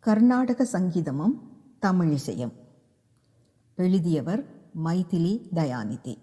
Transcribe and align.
கர்நாடக 0.00 0.64
சங்கீதமும் 0.64 1.34
தமிழிசையும். 1.82 2.52
எழுதியவர் 3.76 4.46
மைதிலி 4.84 5.32
தயாநிதி. 5.54 6.18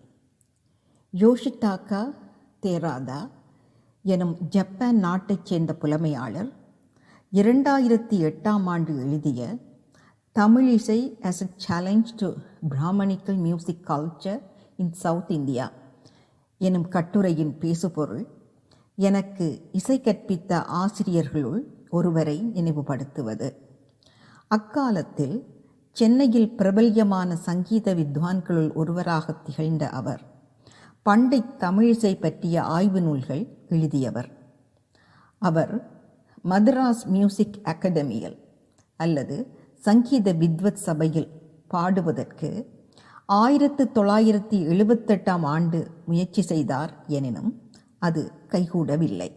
யோஷிடாக்கா 1.14 2.14
தேராதா 2.60 3.30
எனும் 4.04 4.38
ஜப்பான் 4.50 4.98
நாட்டைச் 4.98 5.46
சேர்ந்த 5.46 5.76
புலமையாளர் 5.82 6.52
இரண்டாயிரத்தி 7.32 8.18
எட்டாம் 8.30 8.66
ஆண்டு 8.66 8.98
எழுதிய 8.98 9.58
Tamilisai 10.40 11.00
as 11.22 11.42
a 11.42 11.50
challenge 11.56 12.16
to 12.16 12.34
brahminical 12.70 13.38
music 13.38 13.90
culture 13.90 14.42
in 14.78 14.94
South 14.94 15.32
India 15.32 15.72
எனும் 16.58 16.88
கட்டுரையின் 16.88 17.58
பேசுபொருள் 17.60 18.26
எனக்கு 18.96 19.70
இசை 19.72 20.00
கற்பித்த 20.00 20.54
ஆசிரியர்களுள் 20.54 21.64
ஒருவரை 21.90 22.52
நினைவுபடுத்துவது. 22.54 23.66
அக்காலத்தில் 24.48 25.38
சென்னையில் 25.92 26.56
பிரபல்யமான 26.56 27.36
சங்கீத 27.36 27.96
வித்வான்களுள் 27.96 28.74
ஒருவராக 28.74 29.32
திகழ்ந்த 29.32 29.90
அவர் 29.90 30.22
பண்டை 31.02 31.40
தமிழிசை 31.58 32.20
பற்றிய 32.20 32.64
ஆய்வு 32.64 33.02
நூல்கள் 33.02 33.44
எழுதியவர். 33.70 34.30
அவர் 35.40 35.74
மதராஸ் 36.44 37.04
மியூசிக் 37.06 37.60
அகாடமியில் 37.64 38.38
அல்லது 38.96 39.58
சங்கீத 39.80 40.34
வித்வத் 40.34 40.82
சபையில் 40.88 41.30
பாடுவதற்கு 41.68 42.50
ஆயிரத்து 43.26 43.90
தொள்ளாயிரத்தி 43.96 44.58
எழுபத்தெட்டாம் 44.74 45.46
ஆண்டு 45.46 45.92
முயற்சி 46.06 46.42
செய்தார் 46.42 46.94
எனினும் 47.08 47.52
அது 48.00 48.32
கைகூடவில்லை. 48.50 49.30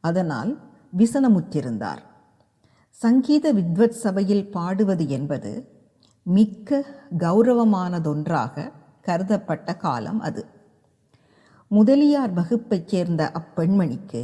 அதனால் 0.00 0.52
விசனமுற்றிருந்தார். 0.96 2.02
சங்கீத 3.02 3.52
வித்வத் 3.52 4.00
சபையில் 4.04 4.50
பாடுவது 4.50 5.08
என்பது 5.08 5.50
மிக்க 6.22 6.84
கௌரவமானதொன்றாக 7.18 8.64
கருதப்பட்ட 9.04 9.76
காலம் 9.76 10.20
அது. 10.20 10.46
முதலியார் 11.68 12.32
வகுப்பைச் 12.32 12.88
சேர்ந்த 12.88 13.32
அப்பெண்மணிக்கு 13.40 14.22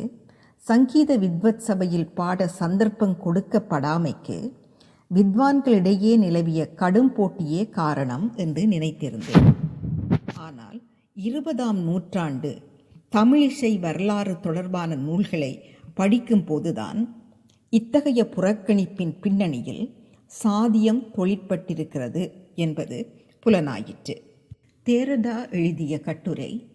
சங்கீத 0.57 1.19
வித்வத் 1.19 1.65
சபையில் 1.69 2.09
பாட 2.15 2.47
சந்தர்ப்பம் 2.47 3.17
கொடுக்கப்படாமைக்கு 3.25 4.39
வித்வான்களிடையே 5.11 6.19
நிலவிய 6.19 6.75
கடும் 6.75 7.13
போட்டியே 7.17 7.69
காரணம் 7.71 8.27
என்று 8.37 8.63
நினைத்திருந்தேன். 8.67 9.49
ஆனால் 10.37 10.81
இருபதாம் 11.15 11.79
நூற்றாண்டு 11.79 12.53
தமிழிசை 13.17 13.81
வரலாறு 13.81 14.41
தொடர்பான 14.41 14.95
நூல்களை 14.95 15.53
படிக்கும் 15.95 16.45
போதுதான் 16.45 17.18
இத்தகைய 17.71 18.25
புறக்கணிப்பின் 18.25 19.21
பின்னணியில் 19.21 19.95
சாதியம் 20.45 21.01
தொழிற்பட்டிருக்கிறது 21.17 22.33
என்பது 22.55 23.07
புலனாயிற்று. 23.47 24.15
தேரதா 24.87 25.53
எழுதிய 25.53 26.01
கட்டுரை 26.01 26.67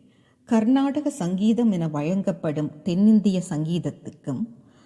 கர்நாடக 0.46 1.10
சங்கீதம் 1.10 1.72
என 1.72 1.88
வழங்கப்படும் 1.88 2.82
தென்னிந்திய 2.82 3.42
சங்கீதத்துக்கும் 3.50 4.44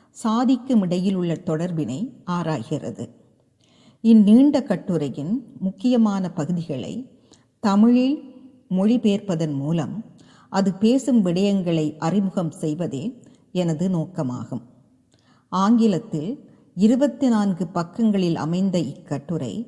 சாதிக்கும் 0.09 0.81
இடையில் 0.81 1.15
உள்ள 1.15 1.33
தொடர்பினை 1.33 2.09
ஆராய்கிறது. 2.27 3.09
இந்நீண்ட 4.01 4.63
கட்டுரையின் 4.63 5.45
முக்கியமான 5.59 6.31
பகுதிகளை 6.31 7.11
தமிழில் 7.59 8.17
மொழிபெயர்ப்பதன் 8.69 9.53
மூலம் 9.53 10.05
அது 10.49 10.73
பேசும் 10.73 11.25
விடயங்களை 11.25 11.97
அறிமுகம் 11.97 12.51
செய்வதே 12.51 13.21
எனது 13.51 13.89
நோக்கமாகும். 13.89 14.61
ஆங்கிலத்தில் 15.49 16.49
இருபத்தி 16.75 17.27
நான்கு 17.27 17.67
பக்கங்களில் 17.67 18.35
அமைந்த 18.35 18.79
இக்கட்டுரை 18.79 19.67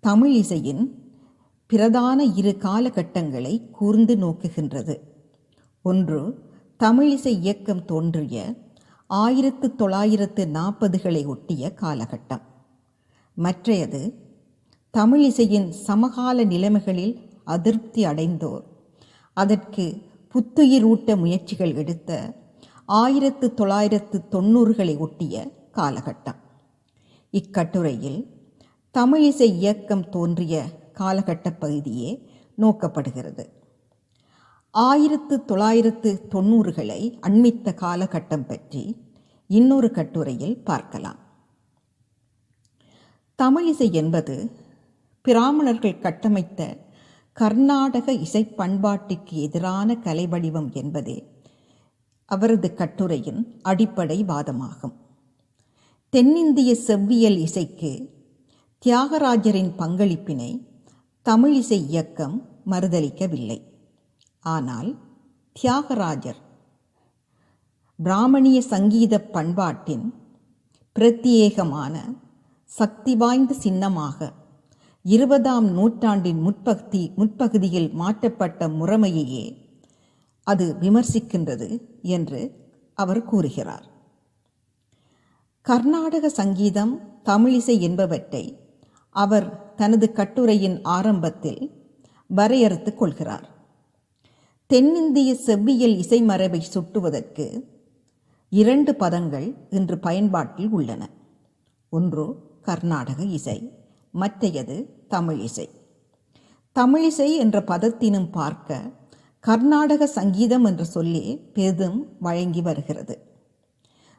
தமிழ் 0.00 0.34
இசையின் 0.34 1.12
பிரதான 1.66 2.24
இரு 2.24 2.56
காலகட்டங்களை 2.58 3.70
கூர்ந்து 3.70 4.16
நோக்குகின்றது. 4.16 5.00
ஒன்று 5.82 6.38
தமிழிசை 6.78 7.26
இயக்கம் 7.26 7.84
தோன்றிய 7.84 8.54
ஆயிரத்து 9.06 9.74
தொள்ளாயிரத்து 9.74 10.46
நாற்பதுகளை 10.46 11.26
ஒட்டிய 11.26 11.72
காலகட்டம். 11.80 12.42
மற்றையது 13.34 14.22
தமிழிசையின் 14.98 15.68
சமகால 15.68 16.44
நிலைமைகளில் 16.44 17.20
அதிருப்தி 17.44 18.04
அடைந்தோர் 18.04 18.62
அதற்கு 19.32 20.02
புத்துயிரூட்ட 20.34 21.16
முயற்சிகள் 21.16 21.74
எடுத்த 21.74 22.32
ஆயிரத்து 22.86 23.54
தொள்ளாயிரத்து 23.54 24.24
தொண்ணூறுகளை 24.30 24.98
ஒட்டிய 24.98 25.50
காலகட்டம். 25.72 26.40
இக்கட்டுரையில் 27.30 28.50
தமிழிசை 28.94 29.42
இயக்கம் 29.42 30.08
தோன்றிய 30.08 30.64
காலகட்ட 30.92 31.50
பகுதியே 31.58 32.28
நோக்கப்படுகிறது. 32.58 33.48
ஆயிரத்து 34.70 35.44
தொள்ளாயிரத்து 35.44 36.28
தொண்ணூறுகளை 36.30 37.18
அண்மித்த 37.20 37.74
காலகட்டம் 37.74 38.46
பற்றி 38.46 39.12
இன்னொரு 39.46 39.90
கட்டுரையில் 39.90 40.64
பார்க்கலாம். 40.64 41.18
தமிழிசை 43.42 43.92
என்பது 43.92 44.50
பிராமணர்கள் 45.22 45.98
கட்டமைத்த 45.98 46.76
கர்நாடக 47.32 48.12
இசை 48.12 48.54
பண்பாட்டுக்கு 48.58 49.30
எதிரான 49.30 49.96
கலை 49.96 50.26
வடிவம் 50.26 50.72
என்பதே 50.72 51.33
அவரது 52.34 52.68
கட்டுரையின் 52.80 53.40
அடிப்படை 53.62 54.18
வாதமாகும். 54.30 54.94
தென்னிந்திய 56.12 56.70
செவ்வியல் 56.86 57.38
இசைக்கு 57.46 57.92
தியாகராஜரின் 58.82 59.72
பங்களிப்பினை 59.78 60.50
தமிழிசை 61.26 61.78
இயக்கம் 61.90 62.36
மறுதளிக்கவில்லை. 62.70 63.58
ஆனால் 64.44 64.90
தியாகராஜர் 65.56 66.40
பிராமணிய 67.98 68.58
சங்கீத 68.72 69.14
பண்பாட்டின் 69.34 70.06
பிரத்யேகமான 70.96 71.94
சக்தி 72.70 73.12
வாய்ந்த 73.16 73.52
சின்னமாக 73.64 74.18
இருபதாம் 75.04 75.66
நூற்றாண்டின் 75.76 76.40
முற்பகுதி 76.46 77.02
முற்பகுதியில் 77.16 77.90
மாற்றப்பட்ட 78.00 78.68
முறைமையையே 78.78 79.44
அது 80.44 80.76
விமர்சிக்கின்றது 80.80 81.68
என்று 82.02 82.40
அவர் 82.94 83.24
கூறுகிறார். 83.24 83.86
கர்நாடக 85.60 86.28
சங்கீதம் 86.28 87.00
தமிழிசை 87.24 87.80
என்பவற்றை 87.80 88.58
அவர் 89.10 89.74
தனது 89.74 90.12
கட்டுரையின் 90.12 90.82
ஆரம்பத்தில் 90.82 91.62
வரையறுத்துக் 92.26 92.98
கொள்கிறார். 92.98 93.48
தென்னிந்திய 94.66 95.34
செவ்வியல் 95.34 95.96
இசைமரபை 95.96 96.60
சுட்டுவதற்கு 96.74 97.46
இரண்டு 98.48 98.92
பதங்கள் 98.92 99.54
இன்று 99.70 99.98
பயன்பாட்டில் 99.98 100.68
உள்ளன. 100.68 101.02
ஒன்று 101.90 102.24
கர்நாடக 102.62 103.22
இசை 103.22 103.58
மற்றையது 104.10 104.76
தமிழ் 105.08 105.38
இசை 105.38 105.68
தமிழிசை 106.76 107.28
என்ற 107.36 107.60
பதத்தினும் 107.60 108.30
பார்க்க 108.30 108.78
கர்நாடக 109.44 110.06
சங்கீதம் 110.06 110.64
என்ற 110.64 110.84
சொல்லே 110.84 111.24
பெரிதும் 111.54 111.98
வழங்கி 112.20 112.62
வருகிறது. 112.62 113.14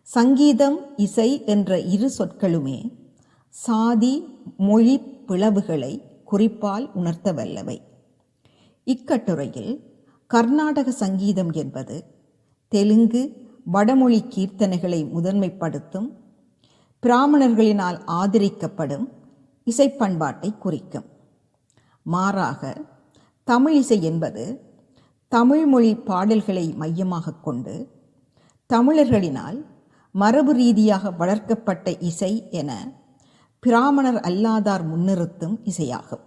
சங்கீதம் 0.02 0.98
இசை 0.98 1.46
என்ற 1.46 1.80
இரு 1.80 2.12
சொற்களுமே 2.18 2.80
சாதி 3.50 4.28
மொழி 4.58 5.00
பிளவுகளை 5.28 5.94
குறிப்பால் 6.24 6.92
உணர்த்த 6.94 7.34
வல்லவை. 7.34 7.78
இக்கட்டுரையில் 8.84 9.74
கர்நாடக 10.28 10.92
சங்கீதம் 10.92 11.52
என்பது 11.52 12.04
தெலுங்கு 12.68 13.24
வடமொழி 13.66 14.24
கீர்த்தனைகளை 14.36 15.02
முதன்மைப்படுத்தும் 15.16 16.10
பிராமணர்களினால் 17.04 18.00
ஆதரிக்கப்படும் 18.08 19.08
இசைப்பண்பாட்டை 19.64 20.58
குறிக்கும். 20.58 21.06
மாறாக 22.04 22.76
தமிழ் 23.44 23.76
இசை 23.76 24.04
என்பது 24.04 24.74
தமிழ்மொழி 25.36 25.96
பாடல்களை 25.96 26.74
மையமாக 26.74 27.34
கொண்டு 27.34 27.74
தமிழர்களினால் 28.74 29.66
மரபு 30.12 30.54
ரீதியாக 30.54 31.12
வளர்க்கப்பட்ட 31.12 31.98
இசை 32.00 32.48
என 32.50 32.72
பிராமணர் 33.60 34.16
அல்லாதார் 34.16 34.84
முன்னிறுத்தும் 34.92 35.56
இசையாகும். 35.64 36.24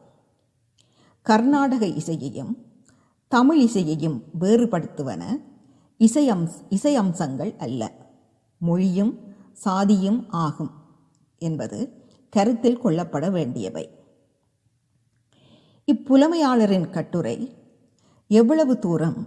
கர்நாடக 1.22 1.86
இசையையும் 1.86 2.52
தமிழ் 3.28 3.60
இசையையும் 3.60 4.22
வேறுபடுத்துவன 4.40 5.22
இசை 5.96 6.96
அம்ஸ் 6.96 7.56
அல்ல. 7.58 7.92
மொழியும் 8.58 9.18
சாதியும் 9.64 10.24
ஆகும் 10.28 10.70
என்பது 11.38 11.78
கருத்தில் 12.30 12.82
கொள்ளப்பட 12.84 13.30
வேண்டியவை. 13.30 13.88
இப்புலமையாளரின் 15.86 16.90
கட்டுரை 16.90 17.66
எவ்வளவு 18.30 18.78
தூரம்? 18.78 19.26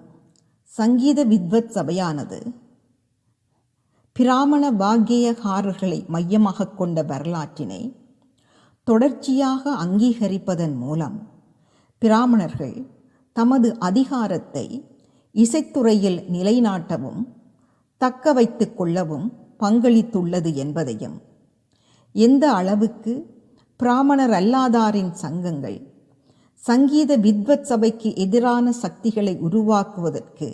சங்கீத 0.66 1.24
வித்வத் 1.24 1.72
சபையானது 1.72 2.40
பிராமண 4.14 4.72
வாக்கியகாரர்களை 4.72 6.08
மையமாக 6.08 6.68
கொண்ட 6.68 7.02
வரலாற்றினை 7.02 7.96
தொடர்ச்சியாக 8.84 9.64
அங்கீகரிப்பதன் 9.76 10.76
மூலம் 10.76 11.18
பிராமணர்கள் 12.00 12.88
தமது 13.34 13.78
அதிகாரத்தை 13.80 14.66
இசைத்துறையில் 15.36 16.20
நிலைநாட்டவும் 16.30 17.22
தக்க 17.98 18.34
வைத்து 18.34 18.74
கொள்ளவும் 18.74 19.28
பங்களித்துள்ளது 19.60 20.54
என்பதையும் 20.54 21.18
எந்த 22.16 22.54
அளவுக்கு 22.54 23.14
பிராமணர் 23.78 24.32
அல்லாதாரின் 24.32 25.12
சங்கங்கள் 25.12 25.91
சங்கீத 26.68 27.18
வித்வத் 27.18 27.62
சபைக்கு 27.62 28.16
எதிரான 28.16 28.72
சக்திகளை 28.72 29.38
உருவாக்குவதற்கு 29.38 30.48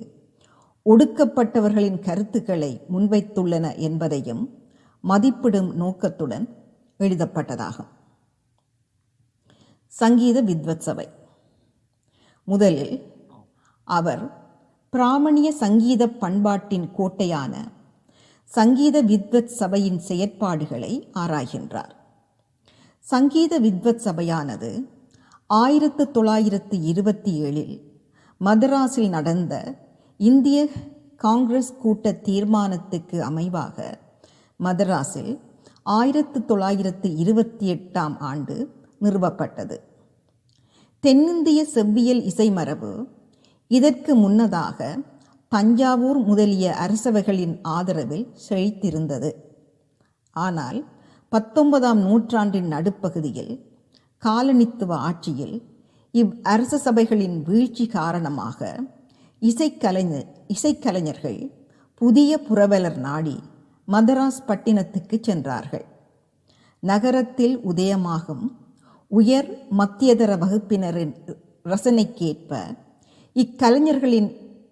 ஒடுக்கப்பட்டவர்களின் 0.86 2.00
கருத்துக்களை 2.00 2.81
முன்வைத்துள்ளன 2.94 3.77
என்பதையும் 3.77 4.44
மதிப்பிடும் 5.04 5.74
நோக்கத்துடன் 5.74 6.45
எழுதப்பட்டதாகும் 7.00 7.92
சங்கீத 9.88 10.44
வித்வத் 10.44 10.86
சபை. 10.88 11.07
முதலில் 12.44 12.95
அவர் 13.83 14.24
பிராமணிய 14.89 15.51
சங்கீத 15.51 16.09
பண்பாட்டின் 16.09 16.89
கோட்டையான 16.98 17.54
சங்கீத 18.44 19.04
வித்வத் 19.04 19.56
சபையின் 19.59 20.01
செயற்பாடுகளை 20.07 20.94
ஆராய்கின்றார். 21.13 21.94
சங்கீத 23.00 23.59
வித்வத் 23.59 24.06
சபையானது 24.06 24.95
ஆயிரத்து 25.49 26.11
தொள்ளாயிரத்து 26.11 26.81
இருபத்தி 26.81 27.41
ஏழில் 27.41 27.75
மதராஸில் 28.41 29.09
நடந்த 29.09 29.75
இந்திய 30.17 30.67
காங்கிரஸ் 31.15 31.77
கூட்ட 31.77 32.11
தீர்மானத்துக்கு 32.11 33.21
அமைவாக 33.21 33.94
மதராஸில் 34.59 35.39
ஆயிரத்து 35.83 36.45
தொள்ளாயிரத்து 36.45 37.15
இருபத்தி 37.15 37.73
எட்டாம் 37.73 38.17
ஆண்டு 38.19 38.55
நிறுவப்பட்டது. 39.01 39.77
தென்னிந்திய 40.99 41.63
செவ்வியல் 41.73 42.21
இசைமரபு 42.21 43.07
இதற்கு 43.67 44.15
முன்னதாக 44.15 44.97
தஞ்சாவூர் 45.49 46.19
முதலிய 46.23 46.75
அரசவைகளின் 46.75 47.59
ஆதரவில் 47.61 48.27
செழித்திருந்தது. 48.49 49.31
ஆனால் 50.31 50.85
பத்தொன்பதாம் 51.29 51.99
நூற்றாண்டின் 51.99 52.71
நடுப்பகுதியில் 52.71 53.75
காலனித்துவ 54.24 54.94
ஆட்சியில் 55.10 55.58
இவ் 56.12 56.31
அரச 56.44 56.78
சபைகளின் 56.78 57.44
வீழ்ச்சி 57.44 57.86
காரணமாக 57.88 58.60
இசைக்கலைஞர் 59.42 60.30
இசைக்கலைஞர்கள் 60.48 61.40
புதிய 62.02 62.38
புரவலர் 62.38 62.98
நாடி 62.98 63.40
மதராஸ் 63.88 64.42
பட்டினத்துக்கு 64.48 65.18
சென்றார்கள். 65.22 65.86
நகரத்தில் 66.80 67.56
உதயமாகும் 67.60 68.46
உயர் 69.08 69.50
மத்தியதர 69.78 70.31
வகுப்பினரின் 70.38 71.14
ரசனைக்கேற்ப 71.66 72.52
இக்கலைஞர்களின் 73.36 74.30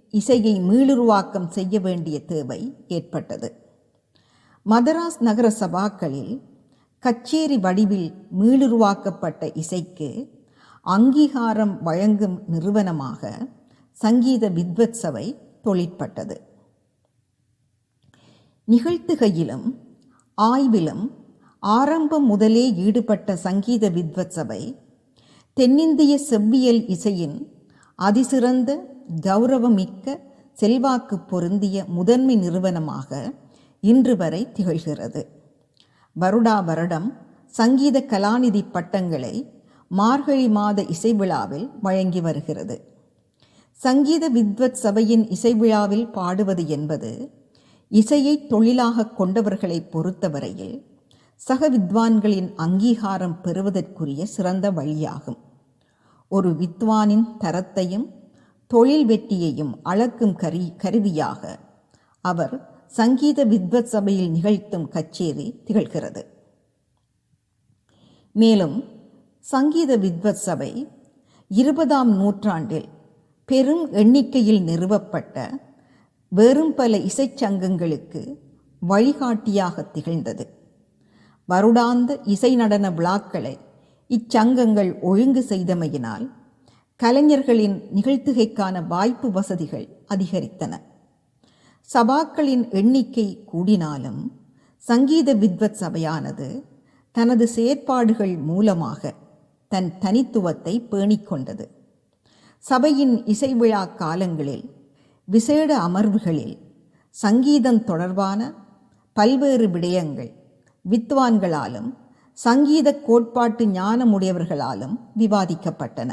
இசையை 0.10 0.56
மீளுருவாக்கம் 0.62 1.48
செய்ய 1.48 1.80
வேண்டிய 1.80 2.26
தேவை 2.26 2.60
ஏற்பட்டது. 2.88 3.50
மதராஸ் 4.66 5.20
நகர 5.20 5.48
சபாக்களில் 5.60 6.34
கச்சேரி 7.06 7.58
வடிவில் 7.58 8.10
மீளுருவாக்கப்பட்ட 8.40 9.44
இசைக்கு 9.54 10.08
அங்கீகாரம் 10.86 11.74
வழங்கும் 11.84 12.38
நிறுவனமாக 12.48 13.32
சங்கீத 13.98 14.50
வித்வத் 14.50 14.98
சபை 15.02 15.26
தொழிற்பட்டது. 15.64 16.38
நிகழ்த்துகையிலும் 18.68 19.68
ஆய்விலும் 20.38 21.06
ஆரம்பம் 21.60 22.26
முதலே 22.26 22.66
ஈடுபட்ட 22.86 23.36
சங்கீத 23.46 23.90
வித்வத் 23.90 24.36
சபை 24.38 24.62
தென்னிந்திய 25.58 26.14
செவ்வியல் 26.30 26.84
இசையின் 26.96 27.38
அதிசிறந்த 28.00 28.72
கௌரவமிக்க 29.28 30.18
செல்வாக்கு 30.54 31.18
பொருந்திய 31.32 31.86
முதன்மை 31.98 32.36
நிறுவனமாக 32.36 33.10
இன்று 33.84 34.16
வரை 34.18 34.44
திகழ்கிறது. 34.54 35.24
வருடா 36.20 36.64
வருடம் 36.64 37.14
சங்கீத 37.48 38.00
கலாநிதி 38.00 38.66
பட்டங்களை 38.72 39.52
மார்கழி 39.88 40.50
மாத 40.50 40.84
இசை 40.84 41.14
விழாவில் 41.14 41.70
வழங்கி 41.82 42.22
வருகிறது. 42.22 42.94
சங்கீத 43.72 44.30
வித்வத் 44.30 44.82
சபையின் 44.84 45.30
இசை 45.30 45.54
விழாவில் 45.54 46.08
பாடுவது 46.08 46.68
என்பது 46.68 47.32
இசையை 47.90 48.48
தொழிலாக 48.48 49.08
கொண்டவர்களை 49.18 49.90
பொறுத்தவரையில் 49.90 50.86
சக 51.36 51.70
வித்வான்களின் 51.70 52.54
அங்கீகாரம் 52.56 53.42
பெறுவதற்குரிய 53.42 54.26
சிறந்த 54.26 54.72
வழியாகும். 54.72 55.38
ஒரு 56.28 56.50
வித்வானின் 56.52 57.26
தரத்தையும் 57.40 58.08
தொழில் 58.68 59.06
வெற்றியையும் 59.06 59.74
அளக்கும் 59.84 60.36
கரி 60.36 60.74
கருவியாக 60.78 61.60
அவர் 62.22 62.75
சங்கீத 62.98 63.46
வித்வத் 63.46 63.92
சபையில் 63.94 64.30
நிகழ்த்தும் 64.30 64.88
கச்சேரி 64.88 65.60
திகழ்கிறது. 65.66 66.22
மேலும் 68.32 68.84
சங்கீத 69.40 69.98
வித்வத் 69.98 70.44
சபை 70.48 70.88
இருபதாம் 71.48 72.12
நூற்றாண்டில் 72.16 72.88
பெரும் 73.46 73.92
எண்ணிக்கையில் 73.92 74.62
நிறுவப்பட்ட 74.62 75.48
வெறும் 76.30 76.74
பல 76.74 76.98
இசைச்சங்கங்களுக்கு 76.98 78.22
வழிகாட்டியாக 78.80 79.84
திகழ்ந்தது. 79.84 80.46
வருடாந்த 81.50 82.20
இசை 82.24 82.56
நடன 82.56 82.92
விழாக்களை 82.92 83.58
இச்சங்கங்கள் 84.10 85.02
ஒழுங்கு 85.02 85.46
செய்தமையினால் 85.50 86.32
கலைஞர்களின் 86.96 87.78
நிகழ்த்துகைக்கான 87.96 88.88
வாய்ப்பு 88.88 89.32
வசதிகள் 89.32 89.88
அதிகரித்தன. 90.16 90.74
சபாக்களின் 91.94 92.70
எண்ணிக்கை 92.70 93.46
கூடினாலும் 93.54 94.22
சங்கீத 94.78 95.36
வித்வத் 95.36 95.80
சபையானது 95.80 96.64
தனது 97.12 97.48
செயற்பாடுகள் 97.48 98.38
மூலமாக 98.38 99.14
தன் 99.68 99.94
தனித்துவத்தை 100.00 100.88
பேணிக்கொண்டது 100.92 101.66
சபையின் 102.58 103.26
இசை 103.26 103.56
விழா 103.56 103.86
காலங்களில் 103.86 104.70
விசேட 105.26 105.78
அமர்வுகளில் 105.80 106.58
சங்கீதம் 107.10 107.84
தொடர்பான 107.84 108.54
பல்வேறு 109.14 109.68
விடயங்கள் 109.68 110.32
வித்வான்களாலும் 110.90 111.94
சங்கீத 112.34 112.96
கோட்பாட்டு 112.96 113.66
ஞானமுடையவர்களாலும் 113.66 114.96
விவாதிக்கப்பட்டன. 115.18 116.12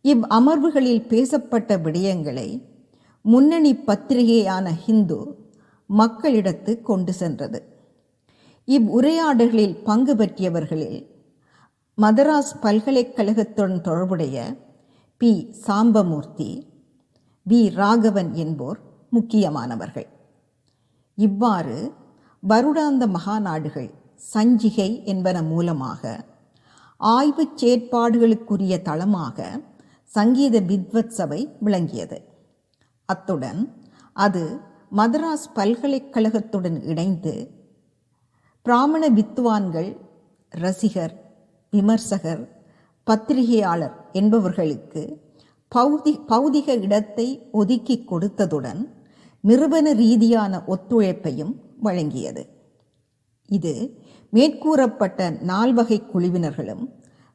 இவ் 0.00 0.22
அமர்வுகளில் 0.22 1.06
பேசப்பட்ட 1.06 1.76
விடயங்களை 1.76 2.76
முன்னணி 3.30 3.74
பத்திரிகையான 3.74 4.70
ஹிந்து 4.72 5.16
மக்களிடத்து 5.98 6.82
கொண்டு 6.82 7.12
சென்றது. 7.12 7.58
இவ் 8.64 8.88
உரையாடல்களில் 8.90 9.84
பங்கு 9.84 10.14
பெற்றியவர்களில் 10.14 11.06
மதராஸ் 11.98 12.52
பல்கலைக்கழகத்துடன் 12.62 13.80
தொடர்புடைய 13.80 14.56
பி. 15.16 15.54
சாம்பமூர்த்தி 15.66 16.66
வி. 17.50 17.74
ராகவன் 17.74 18.34
என்போர் 18.34 18.78
முக்கியமானவர்கள். 19.10 20.08
இவ்வாறு 21.14 21.92
வருடாந்த 22.48 23.10
மகாநாடுகள் 23.16 23.90
சஞ்சிகை 24.34 25.04
என்பன 25.04 25.42
மூலமாக 25.42 26.24
ஆய்வுச் 27.00 27.64
செயற்பாடுகளுக்குரிய 27.64 28.82
தளமாக 28.82 29.60
சங்கீத 30.04 30.60
வித்வத் 30.60 31.14
சபை 31.20 31.48
விளங்கியது. 31.60 32.27
அத்துடன் 33.08 33.60
அது 34.12 34.42
மதராஸ் 34.96 35.46
பல்கலைக்கழகத்துடன் 35.54 36.82
இணைந்து 36.82 37.34
பிராமண 38.62 39.08
வித்துவான்கள் 39.08 39.90
ரசிகர் 40.52 41.14
விமர்சகர் 41.70 42.42
பத்திரிகையாளர் 43.04 43.96
என்பவர்களுக்கு 44.12 45.02
பௌதி 45.72 46.12
பௌதிக 46.28 46.68
இடத்தை 46.80 47.48
ஒதுக்கி 47.50 48.04
கொடுத்ததுடன் 48.10 48.82
நிறுவன 49.44 49.92
ரீதியான 49.92 50.62
ஒத்துழைப்பையும் 50.66 51.54
வழங்கியது. 51.82 52.42
இது 53.48 53.74
மேற்கூறப்பட்ட 54.32 55.30
நால்வகை 55.40 55.98
குழுவினர்களும் 56.12 56.84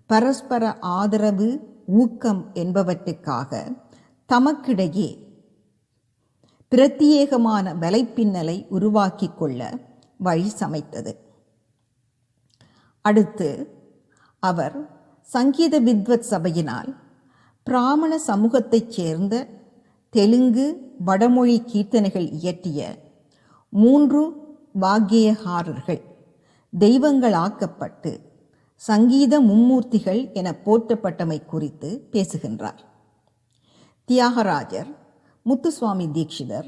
பரஸ்பர 0.10 0.78
ஆதரவு 0.80 1.50
ஊக்கம் 1.88 2.52
என்பவற்றுக்காக 2.54 3.62
தமக்கிடையே 4.30 5.10
பிரத்யேகமான 6.74 7.66
வலைப்பின்னலை 7.80 8.68
உருவாக்கி 8.68 9.30
கொள்ள 9.38 9.80
வழி 10.18 10.52
சமைத்தது. 10.60 11.16
அடுத்து 13.02 13.78
அவர் 14.40 14.90
சங்கீத 15.22 15.82
வித்வத் 15.82 16.26
சபையினால் 16.30 16.96
பிராமண 17.64 18.20
சமூகத்தைச் 18.28 18.88
சேர்ந்த 18.88 19.48
தெலுங்கு 20.10 20.96
வடமொழி 21.00 21.62
கீர்த்தனைகள் 21.62 22.32
இயற்றிய 22.32 22.98
மூன்று 23.70 24.34
வாக்கியகாரர்கள் 24.82 26.02
தெய்வங்களாக்கப்பட்டு 26.80 28.20
சங்கீத 28.76 29.42
மும்மூர்த்திகள் 29.42 30.34
என 30.34 30.56
போற்றப்பட்டமை 30.66 31.46
குறித்து 31.46 32.08
பேசுகின்றார். 32.12 32.84
தியாகராஜர் 34.06 35.02
முத்துசுவாமி 35.46 36.06
தீட்சிதர். 36.08 36.68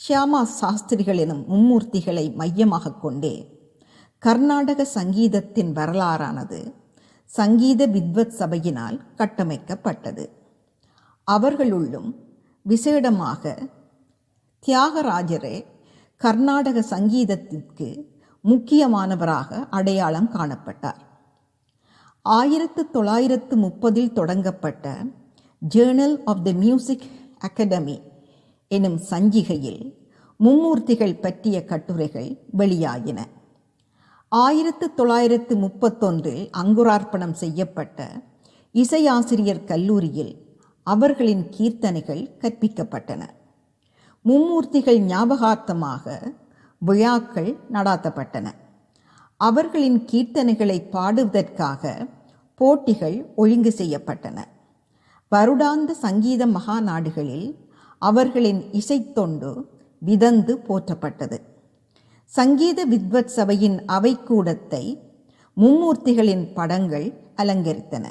ஷியாமா 0.00 0.42
சாஸ்திரிகள் 0.42 1.16
எனும் 1.16 1.42
மும்மூர்த்திகளை 1.48 2.34
மையமாக 2.34 2.92
கொண்டே 2.92 3.34
கர்நாடக 4.18 4.84
சங்கீதத்தின் 4.84 5.72
வரலாறானது 5.72 6.74
சங்கீத 7.24 7.86
வித்வத் 7.86 8.36
சபையினால் 8.38 9.00
கட்டமைக்கப்பட்டது. 9.16 10.24
அவர்களுள்ளும் 11.24 12.08
விசேடமாக 12.66 13.68
தியாகராஜரே 14.66 15.64
கர்நாடக 16.16 16.84
சங்கீதத்திற்கு 16.90 17.88
முக்கியமானவராக 18.44 19.66
அடையாளம் 19.70 20.32
காணப்பட்டார். 20.32 21.00
ஆயிரத்து 22.22 22.90
தொள்ளாயிரத்து 22.90 23.56
முப்பதில் 23.56 24.12
தொடங்கப்பட்ட 24.12 24.96
journal 25.74 26.16
of 26.24 26.44
the 26.44 26.52
music 26.52 27.06
academy 27.38 28.00
எனும் 28.68 29.00
சஞ்சிகையில் 29.10 29.82
மும்மூர்த்திகள் 30.40 31.20
பற்றிய 31.20 31.64
கட்டுரைகள் 31.64 32.30
வெளியாகின 32.58 33.20
ஆயிரத்து 34.28 34.94
தொள்ளாயிரத்து 34.94 35.56
முப்பத்தொன்றில் 35.56 36.50
அங்குரார்ப்பணம் 36.62 37.32
செய்யப்பட்ட 37.32 38.08
இசையாசிரியர் 38.74 39.64
கல்லூரியில் 39.64 40.32
அவர்களின் 40.82 41.46
கீர்த்தனைகள் 41.58 42.22
கற்பிக்கப்பட்டன. 42.38 43.22
மும்மூர்த்திகள் 44.24 45.00
ஞாபகார்த்தமாக 45.00 46.32
விழாக்கள் 46.78 47.56
நடாத்தப்பட்டன. 47.72 48.46
அவர்களின் 49.36 50.04
கீர்த்தனைகளை 50.12 50.78
பாடுவதற்காக 50.92 52.08
போட்டிகள் 52.54 53.34
ஒழுங்கு 53.34 53.74
செய்யப்பட்டன. 53.76 54.38
வருடாந்த 55.32 55.90
சங்கீத 55.90 56.46
மகாநாடுகளில் 56.46 57.54
அவர்களின் 57.98 58.60
இசைத்தொண்டு 58.72 59.50
விதந்து 59.98 60.58
போற்றப்பட்டது. 60.68 61.40
சங்கீத 62.24 62.86
வித்வத் 62.86 63.34
சபையின் 63.36 63.84
அவைக்கூடத்தை 63.86 64.84
மும்மூர்த்திகளின் 65.56 66.52
படங்கள் 66.54 67.06
அலங்கரித்தன. 67.36 68.04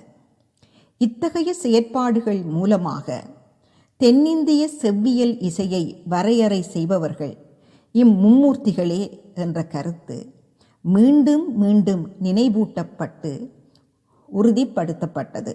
இத்தகைய 0.97 1.53
செயற்பாடுகள் 1.53 2.41
மூலமாக 2.43 3.23
தென்னிந்திய 3.97 4.69
செவ்வியல் 4.81 5.35
இசையை 5.41 6.03
வரையறை 6.05 6.61
செய்பவர்கள் 6.61 7.35
இம்மும்மூர்த்திகளே 7.95 9.33
என்ற 9.33 9.63
கருத்து 9.63 10.33
மீண்டும் 10.81 11.57
மீண்டும் 11.57 12.03
நினைவூட்டப்பட்டு 12.23 13.31
உறுதிப்படுத்தப்பட்டது. 14.31 15.53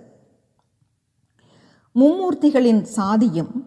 மும்மூர்த்திகளின் 1.94 2.86
சாதியும் 2.96 3.64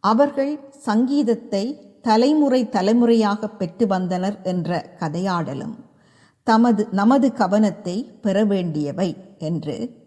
அவர்கள் 0.00 0.70
சங்கீதத்தை 0.70 1.94
தலைமுறை 2.02 2.68
தலைமுறையாக 2.68 3.48
பெற்று 3.48 3.86
வந்தனர் 3.86 4.42
என்ற 4.42 4.96
கதையாடலும் 5.00 5.76
தமது 6.42 6.88
நமது 6.90 7.32
கவனத்தை 7.32 8.04
பெற 8.22 8.44
வேண்டியவை 8.44 9.16
என்று 9.38 10.06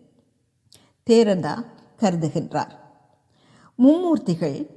தேரந்தா 1.08 1.66
கருதுகின்றார். 2.00 2.74
மும்மூர்த்திகள் 3.80 4.70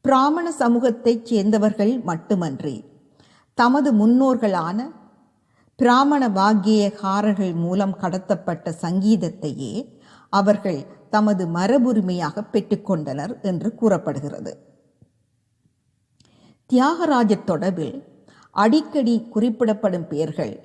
பிராமண 0.00 0.52
சமூகத்தைச் 0.58 1.24
சேர்ந்தவர்கள் 1.24 2.02
மட்டுமன்றி 2.02 2.84
தமது 3.54 3.92
முன்னோர்களான 3.92 4.90
பிராமண 5.76 6.28
வாக்கியகாரர்கள் 6.28 7.54
மூலம் 7.54 7.96
கடத்தப்பட்ட 8.02 8.72
சங்கீதத்தையே 8.82 10.00
அவர்கள் 10.28 10.97
தமது 11.08 11.46
மரபுரிமையாக 11.46 12.44
பெற்றுக்கொண்டனர் 12.52 13.42
என்று 13.42 13.74
கூறப்படுகிறது. 13.74 14.66
தியாகராஜர் 16.66 17.46
தொடர்பில் 17.46 18.04
அடிக்கடி 18.50 19.20
குறிப்பிடப்படும் 19.20 20.06
பெயர்கள் 20.08 20.60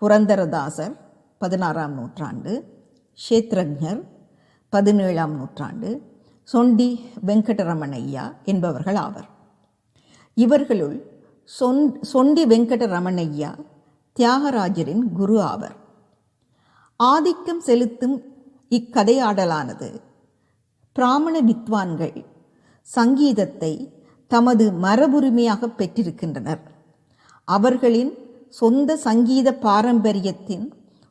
புரந்தரதாசர் 0.00 0.94
பதினாறாம் 1.38 1.92
நூற்றாண்டு 1.92 2.52
ஷேத்ரஜர் 3.28 4.02
பதினேழாம் 4.68 5.34
நூற்றாண்டு 5.36 6.02
சொண்டி 6.52 7.00
வெங்கடரமணையா 7.26 8.24
என்பவர்கள் 8.44 8.94
ஆவர். 8.94 9.28
இவர்களுள் 10.34 10.96
சொன் 11.44 12.00
சொண்டி 12.12 12.44
வெங்கடரமணையா 12.46 13.50
தியாகராஜரின் 14.16 15.04
குரு 15.12 15.42
ஆவர். 15.42 15.76
ஆதிக்கம் 16.96 17.60
செலுத்தும் 17.60 18.33
இக்கதையாடலானது. 18.76 19.88
பிராமண 20.92 21.40
வித்வான்கள் 21.40 22.24
சங்கீதத்தை 22.82 23.72
தமது 24.30 24.64
மரபுரிமையாக 24.82 25.68
பெற்றிருக்கின்றனர். 25.78 26.64
அவர்களின் 27.44 28.12
சொந்த 28.50 28.96
சங்கீத 28.96 29.48
பாரம்பரியத்தின் 29.54 30.66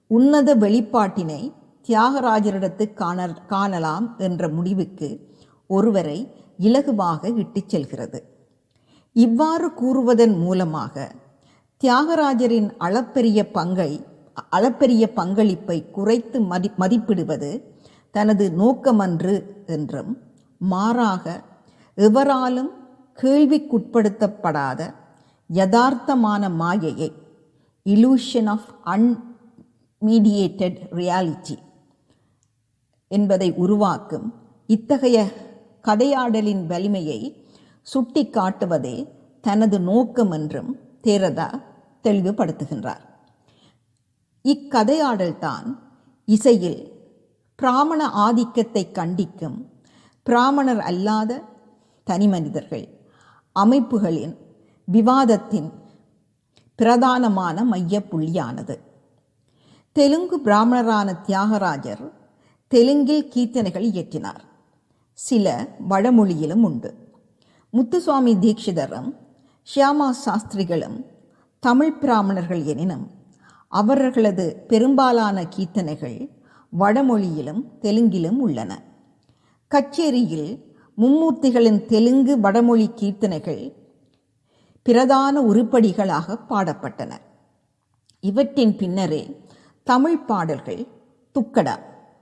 உன்னத 0.07 0.55
வெளிப்பாட்டினை 0.55 1.41
தியாகராஜரிடத்து 1.87 2.93
காண 2.93 3.33
காணலாம் 3.47 4.15
என்ற 4.17 4.47
முடிவுக்கு 4.47 5.09
ஒருவரை 5.67 6.19
இலகுவாக 6.59 7.37
இட்டுச் 7.37 7.69
செல்கிறது. 7.69 8.19
இவ்வாறு 9.13 9.67
கூறுவதன் 9.67 10.35
மூலமாக 10.37 10.95
தியாகராஜரின் 11.83 12.69
அளப்பெரிய 12.79 13.39
பங்கை 13.51 13.91
அளப்பெரிய 14.51 15.03
பங்களிப்பை 15.13 15.91
குறைத்து 15.91 16.41
மதி 16.41 16.71
மதிப்பிடுவது 16.77 17.63
தனது 18.11 18.51
நோக்கமன்று 18.57 19.65
என்றும் 19.65 20.17
மாறாக 20.57 21.43
எவராலும் 21.97 22.71
கேள்விக்குட்படுத்தப்படாத 23.21 24.93
யதார்த்தமான 25.49 26.49
மாயையை 26.49 27.11
இலூஷன் 27.85 28.49
ஆஃப் 28.49 28.69
அன்மீடியேட்டட் 28.85 30.79
ரியாலிட்டி 30.91 31.57
என்பதை 33.07 33.53
உருவாக்கும் 33.53 34.27
இத்தகைய 34.67 35.25
கதையாடலின் 35.83 36.65
வலிமையை 36.65 37.47
சுட்டி 37.81 38.27
காட்டுவதே 38.27 38.97
தனது 39.41 39.79
நோக்கம் 39.79 40.31
என்றும் 40.31 40.79
தேரதா 41.03 41.49
தெளிவுபடுத்துகின்றார். 42.03 43.12
இக்கதையாடல்தான் 44.43 45.77
இசையில் 46.25 46.91
பிராமண 47.55 48.09
ஆதிக்கத்தை 48.09 48.89
கண்டிக்கும் 48.93 49.65
பிராமணர் 50.23 50.79
அல்லாத 50.79 51.41
தனிமனிதர்கள் 52.09 52.87
அமைப்புகளின் 53.51 54.37
விவாதத்தின் 54.85 55.71
பிரதானமான 56.81 57.63
மையப்புள்ளியானது. 57.71 58.79
தெலுங்கு 59.91 60.39
பிராமணரான 60.39 61.21
தியாகராஜர் 61.21 62.11
தெலுங்கில் 62.67 63.29
கீர்த்தனைகள் 63.35 63.87
இயற்றினார். 63.91 64.43
சில 65.13 65.67
வடமொழியிலும் 65.89 66.63
உண்டு. 66.63 67.11
முத்துசுவாமி 67.73 68.35
தீட்சிதரும் 68.35 69.15
ஷியாமா 69.75 70.09
சாஸ்திரிகளும் 70.09 71.05
தமிழ் 71.59 71.97
பிராமணர்கள் 71.97 72.63
எனினும் 72.63 73.11
அவர்களது 73.79 74.65
பெரும்பாலான 74.67 75.43
கீர்த்தனைகள் 75.43 76.29
வடமொழியிலும் 76.79 77.61
தெலுங்கிலும் 77.81 78.39
உள்ளன. 78.39 78.81
கச்சேரியில் 79.67 80.73
மும்மூர்த்திகளின் 80.97 81.85
தெலுங்கு 81.85 82.39
வடமொழி 82.39 82.89
கீர்த்தனைகள் 82.95 83.73
பிரதான 84.81 85.41
உருப்படிகளாக 85.41 86.37
பாடப்பட்டன. 86.49 87.11
இவற்றின் 88.19 88.75
பின்னரே 88.75 89.23
தமிழ் 89.83 90.19
பாடல்கள் 90.25 90.87
துக்கடா 91.35 91.75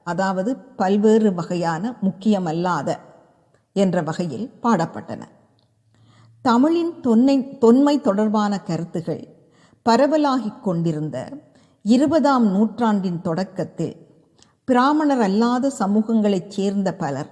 அதாவது 0.04 0.58
பல்வேறு 0.58 1.34
வகையான 1.34 1.94
முக்கியமல்லாத 2.02 3.00
என்ற 3.74 4.02
வகையில் 4.02 4.48
பாடப்பட்டன. 4.64 5.22
தமிழின் 6.42 7.00
தொன்மை 7.00 7.58
தொன்மை 7.58 8.02
தொடர்பான 8.02 8.60
கருத்துகள் 8.60 9.31
பரவலாகிக் 9.90 10.60
கொண்டிருந்த 10.60 11.38
இருபதாம் 11.84 12.46
நூற்றாண்டின் 12.48 13.22
தொடக்கத்தில் 13.22 13.96
பிராமணர் 14.64 15.22
அல்லாத 15.22 15.72
சமூகங்களைச் 15.80 16.48
சேர்ந்த 16.48 16.94
பலர் 16.94 17.30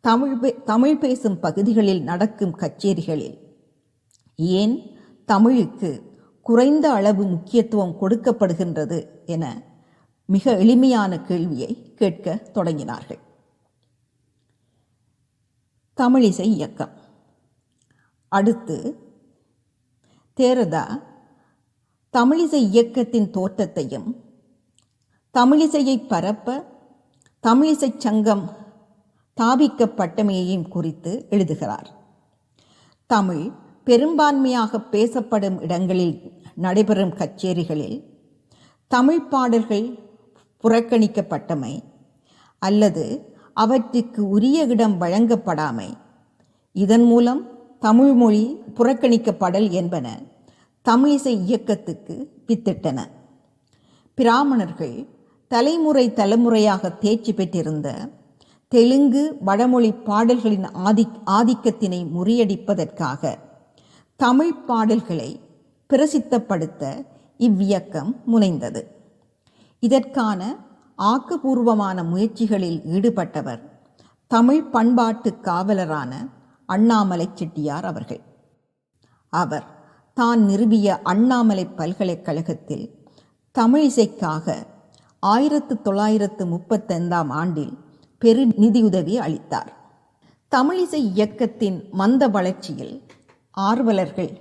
தமிழ் 0.00 0.38
பே 0.38 0.62
தமிழ் 0.64 0.98
பேசும் 0.98 1.40
பகுதிகளில் 1.40 2.02
நடக்கும் 2.02 2.58
கச்சேரிகளில் 2.58 3.36
ஏன் 4.36 4.96
தமிழுக்கு 5.24 6.18
குறைந்த 6.42 6.92
அளவு 6.92 7.24
முக்கியத்துவம் 7.24 7.96
கொடுக்கப்படுகின்றது 8.00 9.06
என 9.26 9.62
மிக 10.26 10.58
எளிமையான 10.58 11.20
கேள்வியை 11.20 11.94
கேட்க 11.94 12.50
தொடங்கினார்கள். 12.54 13.20
தமிழிசை 15.96 16.40
இயக்கம். 16.40 16.96
அடுத்து 18.28 18.76
தேரதா 20.36 21.02
தமிழிசை 22.16 22.60
இயக்கத்தின் 22.70 23.30
தோற்றத்தையும் 23.30 24.16
தமிழிசையை 25.34 26.06
பரப்ப 26.08 26.64
தமிழிசை 27.42 27.96
சங்கம் 27.96 28.50
தாபிக்கப்பட்டமையையும் 29.36 30.68
குறித்து 30.68 31.26
எழுதுகிறார். 31.30 31.90
தமிழ் 33.06 33.50
பெரும்பான்மையாக 33.84 34.78
பேசப்படும் 34.78 35.60
இடங்களில் 35.60 36.32
நடைபெறும் 36.54 37.14
கச்சேரிகளில் 37.14 38.04
தமிழ் 38.86 39.22
பாடல்கள் 39.22 39.98
புறக்கணிக்கப்பட்டமை 40.64 41.82
அல்லது 42.58 43.04
அவற்றுக்கு 43.54 44.28
உரிய 44.28 44.64
இடம் 44.64 45.00
வழங்கப்படாமை 45.00 45.88
இதன் 46.72 47.04
மூலம் 47.04 47.48
தமிழ்மொழி 47.80 48.56
புறக்கணிக்கப்படல் 48.74 49.70
என்பன 49.70 50.06
தமிழிசை 50.86 51.32
இயக்கத்துக்கு 51.48 52.14
வித்திட்டன. 52.46 52.98
பிராமணர்கள் 54.14 55.06
தலைமுறை 55.48 56.12
தலைமுறையாக 56.12 56.90
தேர்ச்சி 56.90 57.32
பெற்றிருந்த 57.34 57.88
தெலுங்கு 58.68 59.36
வடமொழி 59.44 59.92
பாடல்களின் 59.92 60.66
ஆதி 60.72 61.06
ஆதிக்கத்தினை 61.26 62.00
முறியடிப்பதற்காக 62.16 63.38
தமிழ் 64.16 64.54
பாடல்களை 64.54 65.40
பிரசித்தப்படுத்த 65.90 66.82
இவ்வியக்கம் 67.38 68.12
முனைந்தது. 68.26 68.82
இதற்கான 69.80 70.54
ஆக்கபூர்வமான 70.98 72.04
முயற்சிகளில் 72.04 72.80
ஈடுபட்டவர் 72.86 73.62
தமிழ் 74.26 74.64
பண்பாட்டு 74.64 75.30
காவலரான 75.42 76.12
அண்ணாமலை 76.66 77.28
செட்டியார் 77.34 77.84
அவர்கள். 77.84 78.22
அவர் 79.32 79.66
தான் 80.14 80.40
நிறுவிய 80.48 80.98
அண்ணாமலை 81.02 81.64
பல்கலைக்கழகத்தில் 81.66 82.86
தமிழிசைக்காக 83.58 84.54
ஆயிரத்து 85.20 85.80
தொள்ளாயிரத்து 85.80 86.44
முப்பத்தைந்தாம் 86.44 87.28
ஆண்டில் 87.28 87.78
பெரு 88.18 88.46
நிதியுதவி 88.46 89.18
அளித்தார். 89.18 89.72
தமிழிசை 90.52 91.00
இயக்கத்தின் 91.14 91.88
மந்த 91.90 92.28
வளர்ச்சியில் 92.28 92.94
ஆர்வலர்கள் 93.50 94.32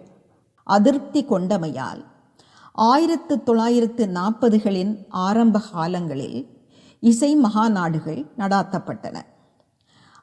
அதிருப்தி 0.64 1.26
கொண்டமையால் 1.30 2.06
ஆயிரத்து 2.74 3.44
தொள்ளாயிரத்து 3.44 4.08
நாற்பதுகளின் 4.08 5.06
ஆரம்ப 5.10 5.62
காலங்களில் 5.72 6.40
இசை 7.00 7.38
மகாநாடுகள் 7.38 8.26
நடாத்தப்பட்டன. 8.38 9.18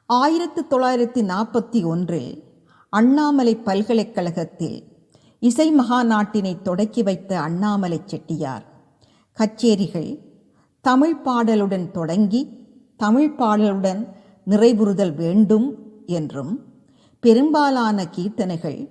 ஆயிரத்து 0.05 0.65
தொள்ளாயிரத்தி 0.69 1.21
நாற்பத்தி 1.31 1.85
ஒன்றில் 1.85 2.43
அண்ணாமலை 2.89 3.55
பல்கலைக்கழகத்தில் 3.55 4.96
இசை 5.39 5.79
மகாநாட்டினை 5.79 6.61
தொடக்கி 6.61 7.03
வைத்த 7.03 7.39
அண்ணாமலை 7.39 8.01
செட்டியார். 8.05 8.65
கச்சேரிகள் 9.33 10.19
தமிழ் 10.81 11.15
பாடலுடன் 11.25 11.91
தொடங்கி 11.91 12.65
தமிழ் 12.97 13.33
பாடலுடன் 13.37 14.07
நிறைவுறுதல் 14.47 15.15
வேண்டும் 15.15 15.77
என்றும் 16.05 16.65
பெரும்பாலான 17.19 18.07
கீர்த்தனைகள் 18.15 18.89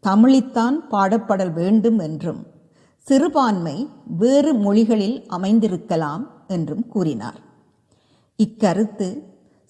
தமிழித்தான் 0.00 0.88
பாடப்படல் 0.90 1.52
வேண்டும் 1.52 1.98
என்றும் 1.98 2.46
சிறுபான்மை 2.98 3.88
வேறு 4.06 4.54
மொழிகளில் 4.54 5.26
அமைந்திருக்கலாம் 5.28 6.26
என்றும் 6.48 6.88
கூறினார். 6.88 7.40
இக்கருத்து 8.36 9.22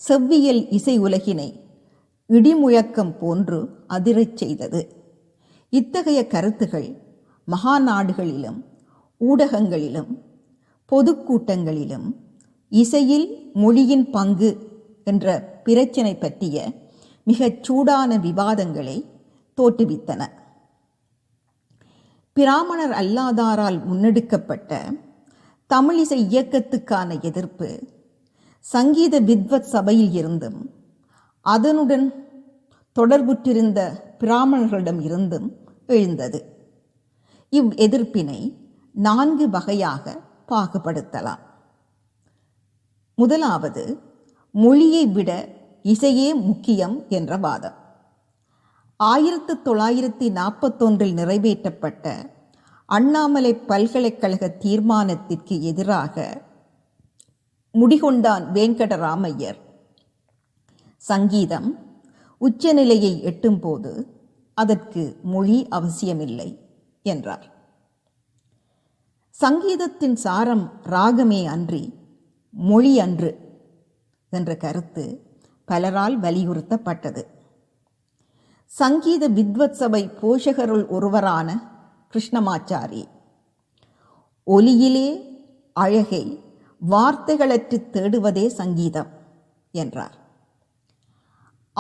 செவ்வியல் 0.09 0.67
இசை 0.71 1.01
உலகினை 1.01 1.61
இடிமுழக்கம் 2.29 3.19
போன்று 3.19 3.69
அதிரச் 3.89 4.37
செய்தது. 4.37 4.98
இத்தகைய 5.71 6.27
கருத்துகள் 6.27 6.97
மகாநாடுகளிலும் 7.49 8.65
ஊடகங்களிலும் 9.21 10.23
பொதுக்கூட்டங்களிலும் 10.93 12.15
இசையில் 12.69 13.51
மொழியின் 13.55 14.11
பங்கு 14.11 14.71
என்ற 15.05 15.59
பிரச்சினை 15.65 16.17
பற்றிய 16.17 16.73
மிகச் 17.25 17.65
சூடான 17.65 18.19
விவாதங்களை 18.19 19.05
தோற்றுவித்தன. 19.57 20.27
பிராமணர் 22.33 22.91
அல்லாதாரால் 22.91 23.79
முன்னெடுக்கப்பட்ட 23.91 24.99
தமிழிசை 25.75 26.19
இயக்கத்துக்கான 26.19 27.21
எதிர்ப்பு 27.21 27.83
சங்கீத 28.61 29.21
வித்வத் 29.21 29.61
சபையில் 29.61 30.13
இருந்தும் 30.13 30.71
அதனுடன் 31.41 32.27
தொடர்புற்றிருந்த 32.99 34.03
பிராமணர்களிடம் 34.21 35.01
இருந்தும் 35.01 35.58
எழுந்தது. 35.89 36.41
இவ் 37.51 37.71
எதிர்ப்பினை 37.87 38.41
நான்கு 38.93 39.51
வகையாக 39.51 40.21
பாகுபடுத்தலாம். 40.49 41.43
முதலாவது 43.15 43.85
மொழியை 44.55 45.05
விட 45.07 45.31
இசையே 45.83 46.35
முக்கியம் 46.35 46.97
என்ற 47.09 47.37
வாதம். 47.37 47.79
ஆயிரத்து 48.97 49.55
தொள்ளாயிரத்தி 49.65 50.27
நாற்பத்தொன்றில் 50.31 51.15
நிறைவேற்றப்பட்ட 51.21 52.07
அண்ணாமலை 52.89 53.53
பல்கலைக்கழக 53.55 54.57
தீர்மானத்திற்கு 54.61 55.57
எதிராக 55.61 56.43
முடிகொண்டான் 57.75 58.45
வேங்கடராமையர் 58.55 59.59
சங்கீதம் 60.97 61.69
உச்சநிலையை 62.39 63.13
எட்டும்போது 63.25 63.93
அதற்கு 64.63 65.03
மொழி 65.23 65.59
அவசியமில்லை 65.69 66.49
என்றார் 67.03 67.47
சங்கீதத்தின் 69.35 70.17
சாரம் 70.17 70.65
ராகமே 70.85 71.41
அன்றி 71.47 71.85
மொழி 72.55 72.93
அன்று 73.01 73.31
என்ற 74.33 74.51
கருத்து 74.57 75.05
பலரால் 75.69 76.17
வலியுறுத்தப்பட்டது. 76.21 77.23
சங்கீத 78.71 79.25
வித்வத் 79.29 79.79
சபை 79.81 80.03
போஷகருள் 80.23 80.85
ஒருவரான 80.89 81.49
கிருஷ்ணமாச்சாரி 82.13 83.03
ஒலியிலே 84.47 85.09
அழகை 85.77 86.25
வார்த்தைகளற்று 86.83 87.79
தேடுவதே 87.95 88.47
சங்கீதம் 88.61 89.11
என்றார். 89.75 90.18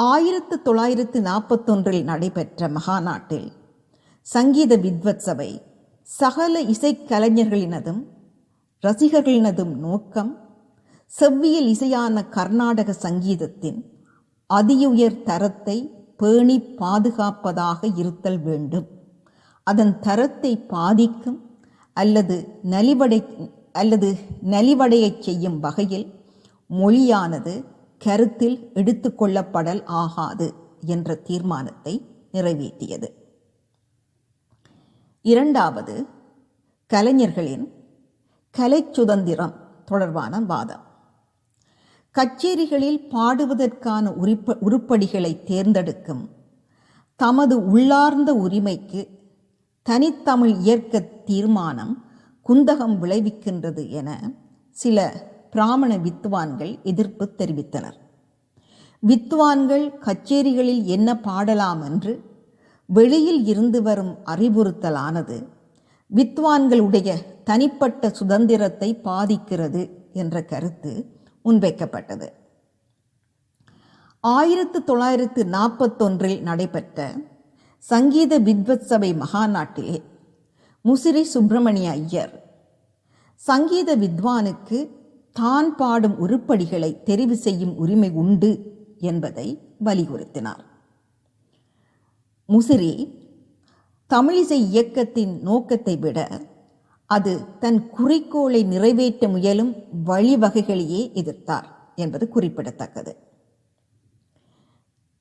ஆயிரத்து 0.01 0.63
தொள்ளாயிரத்து 0.63 1.21
நாற்பத்தொன்றில் 1.21 2.03
நடைபெற்ற 2.03 2.69
மகாநாட்டில் 2.69 3.53
சங்கீத 4.23 4.77
வித்வத் 4.77 5.17
சபை 5.17 5.63
சகல 6.03 6.63
இசைக்கலைஞர்களினதும் 6.63 8.03
ரசிகர்களினதும் 8.83 9.77
நோக்கம் 9.77 10.39
செவ்வியல் 11.21 11.69
இசையான 11.69 12.29
கர்நாடக 12.29 12.93
சங்கீதத்தின் 12.93 13.81
அதியுயர் 14.47 15.23
தரத்தை 15.23 15.91
பேணி 16.17 16.61
பாதுகாப்பதாக 16.61 17.87
இருத்தல் 17.97 18.39
வேண்டும். 18.39 18.87
அதன் 19.65 20.01
தரத்தை 20.01 20.59
பாதிக்கும் 20.59 21.51
அல்லது 21.93 22.61
நலிவடை 22.71 23.25
அல்லது 23.73 24.17
நலிவடையச் 24.51 25.21
செய்யும் 25.21 25.61
வகையில் 25.61 26.15
மொழியானது 26.67 27.65
கருத்தில் 27.99 28.71
எடுத்துக்கொள்ளப்படல் 28.75 29.85
ஆகாது 29.85 30.55
என்ற 30.87 31.15
தீர்மானத்தை 31.15 31.95
நிறைவேற்றியது. 32.33 33.09
இரண்டாவது 35.23 36.07
கலைஞர்களின் 36.87 37.73
கலை 38.51 38.89
சுதந்திரம் 38.93 39.55
தொடர்பான 39.85 40.41
வாதம். 40.41 40.85
கச்சேரிகளில் 42.15 43.01
பாடுவதற்கான 43.11 44.13
உறுப்ப 44.13 44.57
உருப்படிகளை 44.61 45.45
தேர்ந்தெடுக்கும் 45.45 46.31
தமது 47.17 47.67
உள்ளார்ந்த 47.67 48.35
உரிமைக்கு 48.35 49.09
தனித்தமிழ் 49.83 50.55
இயற்க 50.59 51.01
தீர்மானம் 51.01 51.95
குந்தகம் 52.49 52.97
விளைவிக்கின்றது 53.03 53.89
என 53.91 54.31
சில 54.71 55.28
பிராமண 55.51 55.97
வித்வான்கள் 55.97 56.83
எதிர்ப்பு 56.83 57.25
தெரிவித்தனர். 57.39 57.99
வித்வான்கள் 59.07 59.87
கச்சேரிகளில் 60.07 60.83
என்ன 60.85 61.21
பாடலாம் 61.21 61.83
என்று 61.83 62.13
வெளியில் 62.87 63.47
இருந்து 63.47 63.83
வரும் 63.83 64.19
அறிவுறுத்தலானது 64.27 65.47
வித்வான்களுடைய 66.15 67.15
தனிப்பட்ட 67.45 68.11
சுதந்திரத்தை 68.11 68.95
பாதிக்கிறது 68.95 69.83
என்ற 70.13 70.45
கருத்து 70.45 70.93
முன்வைக்கப்பட்டது. 71.45 72.29
ஆயிரத்து 74.21 74.85
தொள்ளாயிரத்து 74.85 75.45
நாற்பத்தொன்றில் 75.45 76.41
நடைபெற்ற 76.41 77.15
சங்கீத 77.79 78.41
வித்வத் 78.41 78.87
சபை 78.91 79.15
மகாநாட்டிலே 79.15 80.03
முசிறி 80.85 81.23
சுப்பிரமணிய 81.23 81.91
ஐயர் 81.91 82.35
சங்கீத 83.35 83.97
வித்வானுக்கு 83.97 84.79
தான் 85.39 85.69
பாடும் 85.81 86.17
உருப்படிகளை 86.25 86.91
தெரிவு 87.09 87.37
செய்யும் 87.47 87.75
உரிமை 87.83 88.11
உண்டு 88.23 88.51
என்பதை 89.11 89.47
வலியுறுத்தினார். 89.85 90.63
முசிறி 92.49 92.93
தமிழிசை 94.11 94.59
இயக்கத்தின் 94.69 95.35
நோக்கத்தை 95.49 95.95
விட 96.05 96.19
அது 97.11 97.33
தன் 97.63 97.81
குறிக்கோளை 97.97 98.61
நிறைவேற்ற 98.73 99.29
முயலும் 99.35 99.73
வழிவகைகளையே 100.07 101.03
எதிர்த்தார் 101.21 101.69
என்பது 102.03 102.25
குறிப்பிடத்தக்கது. 102.29 103.13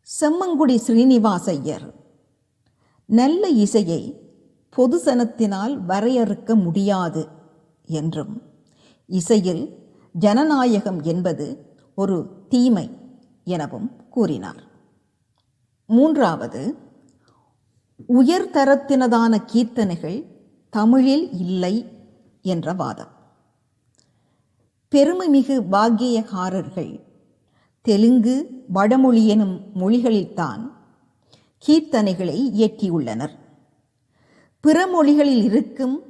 செம்மங்குடி 0.08 0.76
ஸ்ரீனிவாச 0.86 1.48
ஐயர் 1.52 1.88
நல்ல 3.10 3.50
இசையை 3.66 4.02
பொதுசனத்தினால் 4.76 5.74
வரையறுக்க 5.90 6.50
முடியாது 6.66 7.24
என்றும் 8.00 8.34
இசையில் 9.10 9.64
ஜனநாயகம் 10.20 11.02
என்பது 11.02 11.76
ஒரு 11.96 12.46
தீமை 12.50 12.90
எனவும் 13.44 14.10
கூறினார். 14.10 14.64
மூன்றாவது 15.88 16.78
உயர்தரத்தினதான 18.08 19.46
கீர்த்தனைகள் 19.54 20.26
தமிழில் 20.70 21.32
இல்லை 21.32 21.86
என்ற 22.42 22.74
வாதம். 22.74 23.12
பெருமைமிகு 24.96 25.62
பாக்கியகாரர்கள் 25.72 27.02
தெலுங்கு 27.82 28.66
வடமொழி 28.68 29.28
எனும் 29.28 29.62
மொழிகளில்தான் 29.74 30.72
கீர்த்தனைகளை 31.68 32.50
இயற்றியுள்ளனர். 32.54 33.36
பிற 34.60 34.88
மொழிகளில் 34.88 35.44
இருக்கும் 35.44 36.04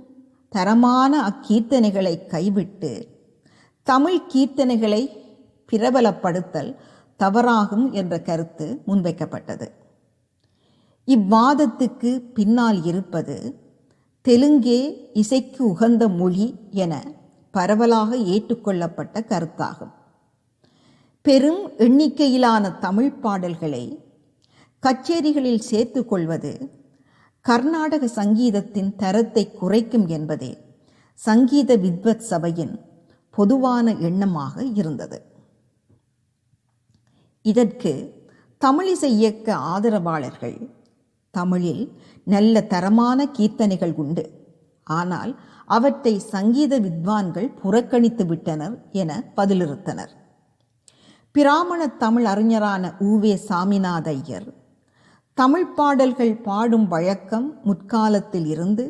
தரமான 0.50 1.28
அக்கீர்த்தனைகளை 1.28 2.26
கைவிட்டு 2.26 3.17
தமிழ் 3.90 4.20
கீர்த்தனைகளை 4.34 5.04
பிரபலப்படுத்தல் 5.70 6.72
தவறாகும் 7.20 7.86
என்ற 7.92 8.14
கருத்து 8.22 8.66
முன்வைக்கப்பட்டது. 8.88 9.68
இவ்வாதத்துக்கு 11.08 12.12
பின்னால் 12.38 12.80
இருப்பது 12.84 13.38
தெலுங்கே 14.26 14.80
இசைக்கு 15.14 15.62
உகந்த 15.74 16.04
மொழி 16.20 16.48
என 16.84 16.94
பரவலாக 17.56 18.18
ஏற்றுக்கொள்ளப்பட்ட 18.34 19.16
கருத்தாகும். 19.32 19.94
பெரும் 21.26 21.62
எண்ணிக்கையிலான 21.78 22.64
தமிழ் 22.80 23.14
பாடல்களை 23.24 23.84
கச்சேரிகளில் 24.84 25.66
சேர்த்து 25.70 26.02
கொள்வது 26.06 26.52
கர்நாடக 27.46 28.04
சங்கீதத்தின் 28.20 28.92
தரத்தை 28.96 29.44
குறைக்கும் 29.60 30.08
என்பதே 30.08 30.52
சங்கீத 31.20 31.78
வித்வத் 31.78 32.26
சபையின் 32.30 32.76
பொதுவான 33.40 33.94
எண்ணமாக 34.10 34.56
இருந்தது. 34.82 35.20
இதற்கு 37.46 37.94
தமிழிசை 38.62 39.10
இயக்க 39.20 39.48
ஆதரவாளர்கள் 39.74 40.58
தமிழில் 41.34 41.84
நல்ல 42.34 42.62
தரமான 42.74 43.28
கீர்த்தனைகள் 43.38 43.94
உண்டு. 44.04 44.26
ஆனால் 44.88 45.32
அவற்றை 45.78 46.14
சங்கீத 46.34 46.74
வித்வான்கள் 46.80 47.50
புறக்கணித்து 47.62 48.24
விட்டனர் 48.26 48.76
என 49.02 49.12
பதிலிறுத்தனர். 49.36 50.14
பிராமண 51.36 51.82
தமிழ் 52.04 52.28
அறிஞரான 52.34 52.84
ஊவே 53.10 53.34
சாமிநாதையர் 53.50 54.48
தமிழ் 55.38 55.68
பாடல்கள் 55.78 56.34
பாடும் 56.48 56.88
வழக்கம் 56.94 57.48
முற்காலத்தில் 57.64 58.48
இருந்து 58.54 58.86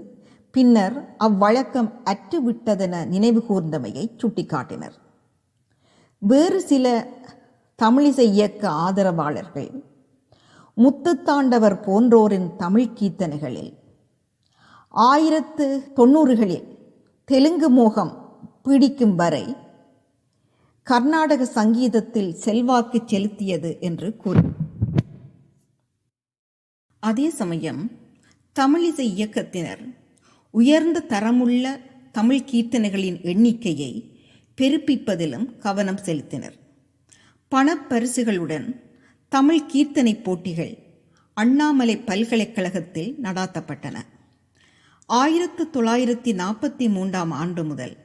பின்னர் 0.52 1.16
அவ்வழக்கம் 1.18 1.90
அற்றுவிட்டதென 2.06 3.06
நினைவு 3.08 3.44
கூர்ந்தமையை 3.50 4.06
சுட்டிக்காட்டினர். 4.18 4.96
வேறு 6.18 6.62
சில 6.62 7.08
தமிழிசை 7.84 8.20
இயக்க 8.20 8.70
ஆதரவாளர்கள் 8.70 9.84
முத்துத்தாண்டவர் 10.78 11.76
போன்றோரின் 11.88 12.56
தமிழ் 12.56 12.90
கீர்த்தனைகளில் 13.00 13.74
ஆயிரத்து 14.90 15.92
தொண்ணூறுகளில் 15.96 16.68
தெலுங்கு 17.26 17.70
மோகம் 17.70 18.14
பிடிக்கும் 18.64 19.16
வரை 19.16 19.56
கர்நாடக 20.84 21.46
சங்கீதத்தில் 21.46 22.34
செல்வாக்கு 22.34 23.02
செலுத்தியது 23.06 23.80
என்று 23.80 24.18
கூறி. 24.18 24.40
அதே 27.00 27.30
சமயம் 27.30 27.92
தமிழிசை 28.60 29.08
இயக்கத்தினர் 29.18 29.84
உயர்ந்த 30.58 31.06
தரமுள்ள 31.10 31.80
தமிழ் 32.12 32.44
கீர்த்தனைகளின் 32.52 33.22
எண்ணிக்கையை 33.22 34.18
பெருப்பிப்பதிலும் 34.58 35.58
கவனம் 35.58 36.00
செலுத்தினர். 36.06 36.56
பணப்பரிசுகளுடன் 37.52 38.82
தமிழ் 39.30 39.62
கீர்த்தனை 39.74 40.24
போட்டிகள் 40.24 40.78
அண்ணாமலை 41.34 41.98
பல்கலைக்கழகத்தில் 41.98 43.16
நடாத்தப்பட்டன. 43.22 43.96
ஆயிரத்து 45.06 45.68
தொள்ளாயிரத்தி 45.74 46.34
நாற்பத்தி 46.44 46.90
மூன்றாம் 46.90 47.32
ஆண்டு 47.32 47.64
முதல் 47.64 47.96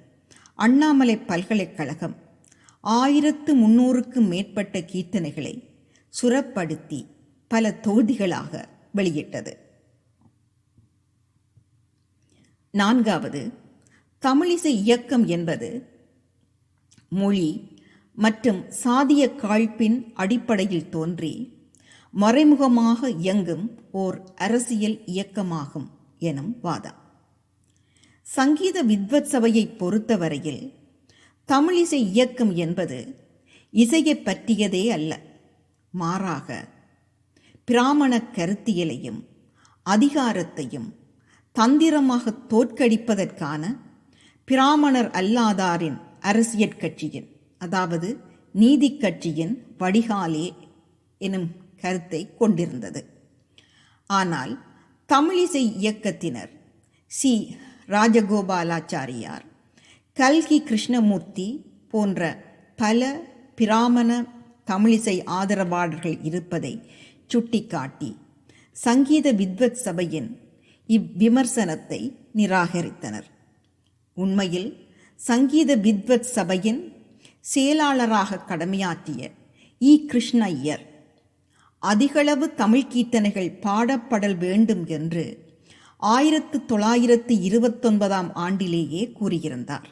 அண்ணாமலை 0.54 1.16
பல்கலைக்கழகம் 1.16 2.16
ஆயிரத்து 2.80 3.56
முன்னூறுக்கும் 3.56 4.28
மேற்பட்ட 4.28 4.78
கீர்த்தனைகளை 4.78 5.54
சுரப்படுத்தி 6.22 7.06
பல 7.48 7.74
தொகுதிகளாக 7.82 8.64
வெளியிட்டது. 8.92 9.62
நான்காவது 12.74 13.52
தமிழிசை 14.22 14.64
இயக்கம் 14.64 15.26
என்பது 15.26 15.87
மொழி 17.08 17.76
மற்றும் 18.14 18.64
சாதிய 18.85 19.24
காழ்ப்பின் 19.35 20.12
அடிப்படையில் 20.12 20.88
தோன்றி 20.88 21.52
மறைமுகமாக 22.11 23.11
இயங்கும் 23.11 23.78
ஓர் 23.90 24.35
அரசியல் 24.35 24.98
இயக்கமாகும் 25.06 25.87
எனும் 26.18 26.61
வாதம். 26.61 26.94
சங்கீத 28.22 28.85
வித்வத் 28.85 29.30
சபையை 29.32 29.66
பொறுத்தவரையில் 29.66 30.72
தமிழிசை 31.48 32.00
இயக்கம் 32.12 32.54
என்பது 32.54 32.98
இசையை 33.70 34.16
பற்றியதே 34.16 34.88
அல்ல. 34.88 35.20
மாறாக 35.90 36.68
பிராமண 37.64 38.16
கருத்தியலையும் 38.16 39.20
அதிகாரத்தையும் 39.90 40.90
தந்திரமாக 41.56 42.34
தோற்கடிப்பதற்கான 42.50 43.62
பிராமணர் 44.48 45.10
அல்லாதாரின் 45.10 45.98
அரசியற் 46.20 46.78
கட்சியின் 46.78 47.28
அதாவது 47.58 48.08
நீதி 48.54 48.96
கட்சியின் 48.96 49.54
வடிகாலே 49.78 50.46
எனும் 51.20 51.48
கருத்தை 51.80 52.34
கொண்டிருந்தது. 52.36 53.00
ஆனால் 54.10 54.52
தமிழிசை 55.08 55.64
இயக்கத்தினர் 55.82 56.52
சி. 57.10 57.32
ராஜகோபாலாச்சாரியார் 57.88 59.44
கல்கி 60.16 60.58
கிருஷ்ணமூர்த்தி 60.62 61.46
போன்ற 61.88 62.20
பல 62.76 63.00
பிராமண 63.54 64.10
தமிழிசை 64.66 65.16
ஆதரவாளர்கள் 65.38 66.18
இருப்பதை 66.22 66.74
சுட்டிக்காட்டி 67.30 68.10
சங்கீத 68.76 69.32
வித்வத் 69.32 69.80
சபையின் 69.84 70.30
இவ்விமர்சனத்தை 70.96 72.00
நிராகரித்தனர். 72.35 73.28
உண்மையில் 74.16 74.70
சங்கீத 75.20 75.76
வித்வத் 75.76 76.31
சபையின் 76.37 76.81
செயலாளராக 77.52 78.40
கடமையாற்றிய 78.48 79.20
இ. 79.81 79.92
கிருஷ்ணய்யர் 80.11 80.85
அதிகளவு 81.83 82.46
தமிழ் 82.55 82.90
கீர்த்தனைகள் 82.92 83.50
பாடப்படல் 83.61 84.37
வேண்டும் 84.38 84.85
என்று 84.87 85.24
ஆயிரத்து 86.02 86.59
தொள்ளாயிரத்து 86.64 87.35
இருபத்தொன்பதாம் 87.40 88.31
ஆண்டிலேயே 88.37 89.02
கூறியிருந்தார். 89.20 89.88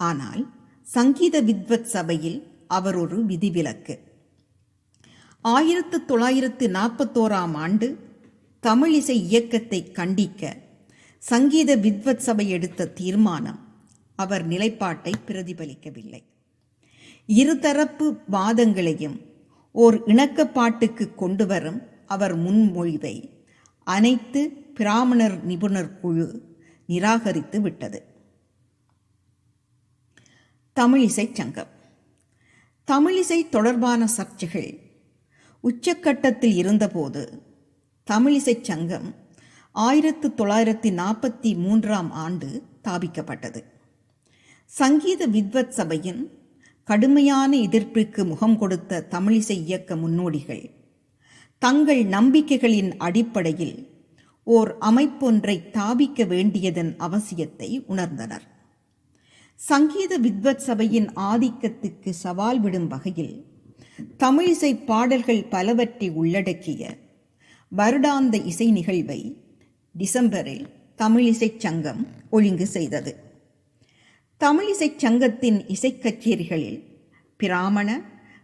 ஆனால் 0.00 0.42
சங்கீத 0.86 1.36
வித்வத் 1.42 1.92
சபையில் 1.94 2.38
அவர் 2.68 2.96
ஒரு 2.96 3.18
விதிவிலக்கு. 3.26 3.94
ஆயிரத்து 5.44 5.98
தொள்ளாயிரத்து 6.04 6.66
நாற்பத்தோராம் 6.68 7.54
ஆண்டு 7.64 7.88
தமிழிசை 8.66 9.10
இயக்கத்தை 9.10 9.92
கண்டிக்க 9.92 10.56
சங்கீத 11.18 11.76
வித்வத் 11.76 12.16
சபை 12.16 12.48
எடுத்த 12.48 12.88
தீர்மானம் 12.88 13.60
அவர் 14.14 14.46
நிலைப்பாட்டை 14.46 15.12
பிரதிபலிக்கவில்லை. 15.26 16.22
இருதரப்பு 17.26 18.16
வாதங்களையும் 18.32 19.20
ஓர் 19.72 20.02
இணக்கப்பாட்டுக்கு 20.06 21.14
கொண்டு 21.14 21.46
வரும் 21.46 21.82
அவர் 22.06 22.38
முன்மொழிவை 22.38 23.30
அனைத்து 23.84 24.48
பிராமணர் 24.74 25.44
நிபுணர் 25.44 26.00
குழு 26.00 26.56
நிராகரித்து 26.86 27.60
விட்டது. 27.60 28.04
தமிழிசை 30.80 31.32
சங்கம். 31.32 31.72
தமிழிசை 32.86 33.48
தொடர்பான 33.48 34.08
சர்ச்சைகள் 34.16 34.78
உச்சக்கட்டத்தில் 35.62 36.54
இருந்தபோது 36.54 37.54
தமிழிசை 38.10 38.60
சங்கம் 38.62 39.14
ஆயிரத்து 39.72 40.28
தொள்ளாயிரத்தி 40.36 40.90
நாற்பத்தி 40.90 41.56
மூன்றாம் 41.56 42.10
ஆண்டு 42.10 42.62
தாபிக்கப்பட்டது 42.84 43.64
சங்கீத 44.64 45.26
வித்வத் 45.26 45.68
சபையின் 45.68 46.30
கடுமையான 46.84 47.56
எதிர்ப்பிற்கு 47.56 48.24
முகம் 48.24 48.58
கொடுத்த 48.58 49.06
தமிழிசை 49.10 49.50
இயக்க 49.50 49.96
முன்னோடிகள் 49.96 50.70
தங்கள் 51.58 52.04
நம்பிக்கைகளின் 52.04 52.96
அடிப்படையில் 52.96 53.88
ஓர் 54.44 54.78
அமைப்பொன்றை 54.78 55.70
தாபிக்க 55.70 56.24
வேண்டியதன் 56.24 56.94
அவசியத்தை 56.98 57.84
உணர்ந்தனர். 57.88 58.46
சங்கீத 59.54 60.18
வித்வத் 60.18 60.64
சபையின் 60.66 61.08
ஆதிக்கத்துக்கு 61.12 62.10
சவால் 62.10 62.60
விடும் 62.60 62.86
வகையில் 62.86 63.46
தமிழிசை 64.18 64.84
பாடல்கள் 64.84 65.44
பலவற்றை 65.44 66.08
உள்ளடக்கிய 66.10 67.04
வருடாந்த 67.76 68.44
இசை 68.44 68.70
நிகழ்வை 68.70 69.36
டிசம்பரில் 69.98 70.66
தமிழிசைச் 70.98 71.58
சங்கம் 71.58 72.06
ஒழுங்கு 72.30 72.66
செய்தது. 72.66 73.16
தமிழிசைச் 74.40 74.96
சங்கத்தின் 74.96 75.68
இசைக் 75.68 76.02
கச்சேரிகளில் 76.02 76.82
பிராமண 77.36 78.00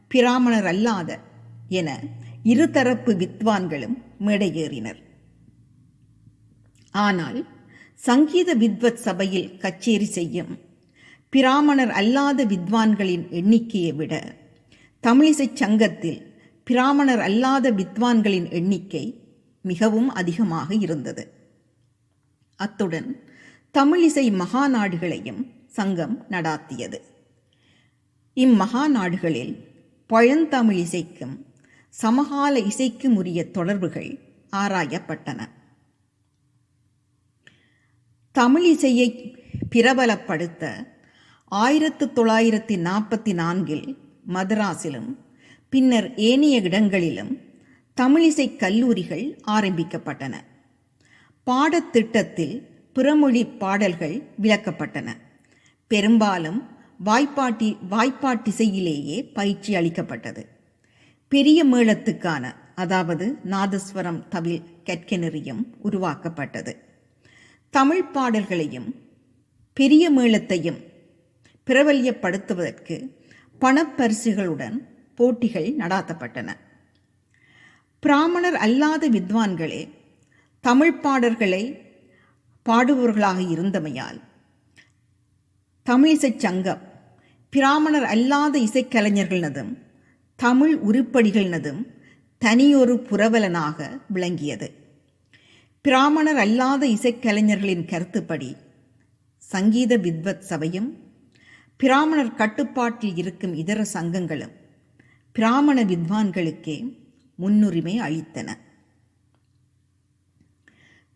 பிராமணர் 0.08 0.66
அல்லாத 0.66 1.18
என 1.68 2.02
இருதரப்பு 2.44 3.16
வித்வான்களும் 3.16 4.02
மேடையேறினர். 4.20 5.02
ஆனால் 6.90 7.46
சங்கீத 7.94 8.54
வித்வத் 8.54 8.94
சபையில் 8.94 9.56
கச்சேரி 9.56 10.04
செய்யும் 10.04 10.58
பிராமணர் 11.30 11.90
அல்லாத 11.90 12.44
வித்வான்களின் 12.44 13.28
எண்ணிக்கையை 13.30 13.92
விட 13.92 14.35
தமிழிசைச் 15.02 15.56
சங்கத்தில் 15.56 16.32
பிராமணர் 16.72 17.20
அல்லாத 17.20 17.70
வித்வான்களின் 17.70 18.50
எண்ணிக்கை 18.50 19.20
மிகவும் 19.62 20.08
அதிகமாக 20.08 20.74
இருந்தது. 20.74 21.32
அத்துடன் 22.56 23.22
தமிழிசை 23.78 24.26
மகாநாடுகளையும் 24.32 25.42
சங்கம் 25.66 26.26
நடாத்தியது. 26.30 26.98
இம்மகாநாடுகளில் 28.35 29.54
பழந்தமிழ் 30.06 30.76
இசைக்கும் 30.76 31.46
சமகால 31.88 32.61
இசைக்கும் 32.61 33.16
உரிய 33.16 33.50
தொடர்புகள் 33.50 34.18
ஆராயப்பட்டன. 34.52 35.48
தமிழிசையை 38.35 39.08
பிரபலப்படுத்த 39.76 40.87
ஆயிரத்து 41.44 42.06
தொள்ளாயிரத்தி 42.06 42.76
நாற்பத்தி 42.88 43.35
நான்கில் 43.35 43.98
மதராஸிலும் 44.28 45.11
பின்னர் 45.72 46.14
ஏனைய 46.14 46.61
இடங்களிலும் 46.61 47.30
தமிழிசை 47.96 48.56
கல்லூரிகள் 48.56 49.40
ஆரம்பிக்கப்பட்டன. 49.46 50.35
பாடத்திட்டத்தில் 51.46 52.54
பிறமொழி 52.94 53.42
பாடல்கள் 53.58 54.16
விளக்கப்பட்டன. 54.42 55.08
பெரும்பாலும் 55.87 56.61
வாய்ப்பாட்டி 57.04 57.76
வாய்ப்பாட்டிசையிலேயே 57.90 59.32
பயிற்சி 59.32 59.74
அளிக்கப்பட்டது. 59.74 60.46
பெரிய 61.28 61.66
மேளத்துக்கான 61.66 62.52
அதாவது 62.74 63.38
நாதஸ்வரம் 63.50 64.22
தவில் 64.28 64.68
கற்கநெறியும் 64.85 65.64
உருவாக்கப்பட்டது. 65.82 66.76
தமிழ் 67.70 68.04
பாடல்களையும் 68.04 68.94
பெரிய 69.72 70.12
மேளத்தையும் 70.12 70.80
பிரபல்யப்படுத்துவதற்கு 71.66 72.96
பணப்பரிசுகளுடன் 73.61 74.78
போட்டிகள் 75.14 75.77
நடாத்தப்பட்டன. 75.79 76.51
பிராமணர் 78.01 78.57
அல்லாத 78.57 79.11
வித்வான்களே 79.11 79.88
தமிழ் 80.61 81.01
பாடல்களை 81.01 81.81
பாடுபவர்களாக 82.68 83.40
இருந்தமையால் 83.55 84.20
தமிழிசைச் 85.90 86.37
சங்கம் 86.37 86.83
பிராமணர் 87.51 88.05
அல்லாத 88.05 88.59
இசைக்கலைஞர்களினதும் 88.59 89.79
தமிழ் 90.37 90.79
உருப்படிகளினதும் 90.79 91.87
தனியொரு 92.38 92.94
புரவலனாக 92.94 94.01
விளங்கியது. 94.09 94.75
பிராமணர் 95.81 96.37
அல்லாத 96.37 96.87
இசைக்கலைஞர்களின் 96.87 97.88
கருத்துப்படி 97.88 98.57
சங்கீத 99.37 99.98
வித்வத் 99.98 100.38
சபையும் 100.38 100.90
பிராமணர் 101.77 102.35
கட்டுப்பாட்டில் 102.35 103.16
இருக்கும் 103.16 103.55
இதர 103.55 103.87
சங்கங்களும் 103.94 104.61
பிராமண 105.33 105.85
வித்வான்களுக்கே 105.85 106.99
முன்னுரிமை 107.35 108.01
அளித்தன. 108.01 108.57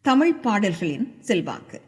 தமிழ் 0.03 0.35
பாடல்களின் 0.35 1.17
செல்வாக்கு. 1.21 1.81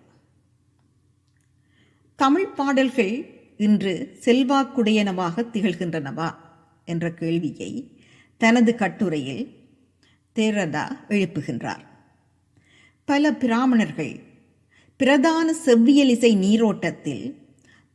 தமிழ் 2.17 2.47
பாடல்கள் 2.47 3.27
இன்று 3.57 4.19
செல்வாக்குடையனவாக 4.25 5.45
திகழ்கின்றனவா 5.53 6.35
என்ற 6.85 7.15
கேள்வியை 7.15 8.03
தனது 8.37 8.75
கட்டுரையில் 8.75 9.59
தேரதா 10.35 10.97
எழுப்புகின்றார். 11.09 11.87
பல 13.05 13.33
பிராமணர்கள் 13.35 14.21
பிரதான 14.97 15.55
செவ்வியலிசை 15.65 16.37
நீரோட்டத்தில் 16.37 17.47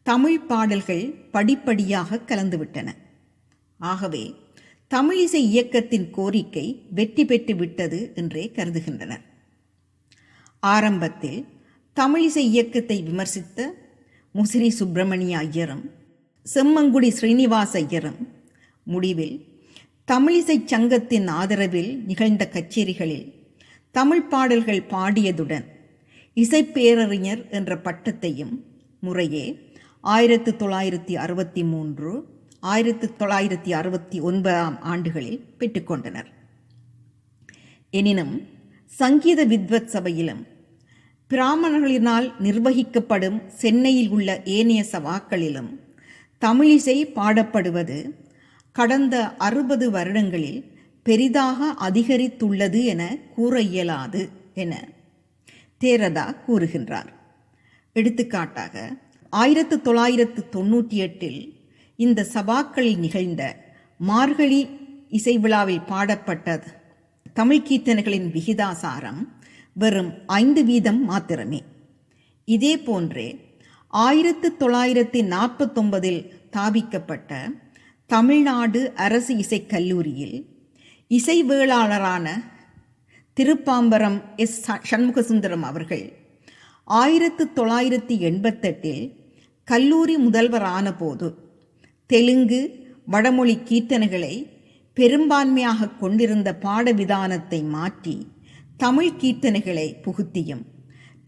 தமிழ் 0.04 0.39
பாடல்கள் 0.39 1.12
படிப்படியாக 1.12 2.15
கலந்துவிட்டன. 2.15 2.93
ஆகவே 3.84 4.24
தமிழிசை 4.91 5.41
இயக்கத்தின் 5.52 6.08
கோரிக்கை 6.10 6.65
வெற்றி 6.89 7.26
பெற்று 7.26 7.54
விட்டது 7.56 8.00
என்றே 8.15 8.43
கருதுகின்றனர். 8.56 9.24
ஆரம்பத்தில் 10.63 11.39
தமிழிசை 11.98 12.43
இயக்கத்தை 12.54 12.98
விமர்சித்த 13.04 13.60
முசிறி 14.36 14.69
சுப்பிரமணிய 14.69 15.38
ஐயரும் 15.38 15.84
செம்மங்குடி 16.46 17.10
ஸ்ரீனிவாச 17.10 17.74
ஐயரும் 17.80 18.22
முடிவில் 18.88 19.36
தமிழிசை 20.08 20.58
சங்கத்தின் 20.65 21.28
ஆதரவில் 21.32 21.91
நிகழ்ந்த 22.06 22.43
கச்சேரிகளில் 22.54 23.28
தமிழ் 23.96 24.26
பாடல்கள் 24.28 24.88
பாடியதுடன் 24.89 25.67
இசைப்பேரறிஞர் 26.38 27.43
என்ற 27.50 27.74
பட்டத்தையும் 27.76 28.54
முறையே 29.00 29.46
ஆயிரத்து 30.04 30.52
தொள்ளாயிரத்தி 30.52 31.13
அறுபத்தி 31.15 31.63
மூன்று 31.63 32.12
ஆயிரத்து 32.63 33.13
தொள்ளாயிரத்தி 33.19 33.71
அறுபத்தி 33.71 34.19
ஒன்பதாம் 34.19 34.82
ஆண்டுகளில் 34.82 35.39
பெற்றுக்கொண்டனர். 35.60 36.26
எனினும் 37.89 38.41
சங்கீத 38.86 39.45
வித்வத் 39.45 39.86
சபையிலும் 39.86 40.47
பிராமணர்களினால் 41.30 42.28
நிர்வகிக்கப்படும் 42.39 43.47
சென்னையில் 43.47 44.10
உள்ள 44.10 44.41
ஏனைய 44.45 44.86
சவாக்களிலும் 44.91 45.71
தமிழிசை 46.45 46.97
பாடப்படுவது 47.15 47.97
கடந்த 48.71 49.36
அறுபது 49.38 49.91
வருடங்களில் 49.91 50.78
பெரிதாக 51.04 51.89
அதிகரித்துள்ளது 51.89 52.84
என 52.84 53.17
கூற 53.36 53.62
இயலாது 53.62 54.30
என 54.54 54.88
தேரதா 55.80 56.36
கூறுகின்றார். 56.47 57.12
எடுத்துக்காட்டாக 57.93 58.97
ஆயிரத்து 59.30 59.82
தொள்ளாயிரத்து 59.82 60.45
தொன்னூற்றி 60.52 60.97
எட்டில் 61.06 61.62
இந்த 61.95 62.27
சபாக்களில் 62.34 62.97
நிகழ்ந்த 62.97 63.56
மார்கழி 63.97 64.67
இசை 65.10 65.38
விழாவில் 65.38 65.82
பாடப்பட்ட 65.82 66.63
தமிழ் 67.34 67.62
கீர்த்தனைகளின் 67.62 68.32
விகிதாசாரம் 68.32 69.27
வெறும் 69.73 70.13
ஐந்து 70.25 70.65
வீதம் 70.65 71.03
மாத்திரமே. 71.03 71.63
இதே 72.45 72.77
போன்றே 72.77 73.39
ஆயிரத்து 73.88 74.56
தொள்ளாயிரத்தி 74.60 75.21
நாற்பத்தொன்பதில் 75.21 76.32
தாபிக்கப்பட்ட 76.51 77.49
தமிழ்நாடு 78.06 78.93
அரசு 78.93 79.38
இசைக் 79.38 79.69
கல்லூரியில் 79.69 80.47
இசைவேளாளரான 81.08 82.27
திருப்பாம்பரம் 83.34 84.21
எஸ் 84.36 84.69
சண்முகசுந்தரம் 84.91 85.62
அவர்கள் 85.62 86.13
ஆயிரத்து 86.84 87.49
தொள்ளாயிரத்தி 87.56 88.17
எண்பத்தெட்டில் 88.19 89.13
கல்லூரி 89.63 90.17
முதல்வரான 90.17 90.97
போது 90.97 91.42
தெலுங்கு 92.13 92.60
வடமொழி 93.08 93.54
கீர்த்தனைகளை 93.69 94.34
பெரும்பான்மையாக 94.97 95.88
கொண்டிருந்த 96.02 96.49
பாடவிதானத்தை 96.62 97.60
மாற்றி 97.67 98.13
தமிழ் 98.78 99.15
கீர்த்தனைகளை 99.21 99.86
புகுத்தியும் 100.02 100.62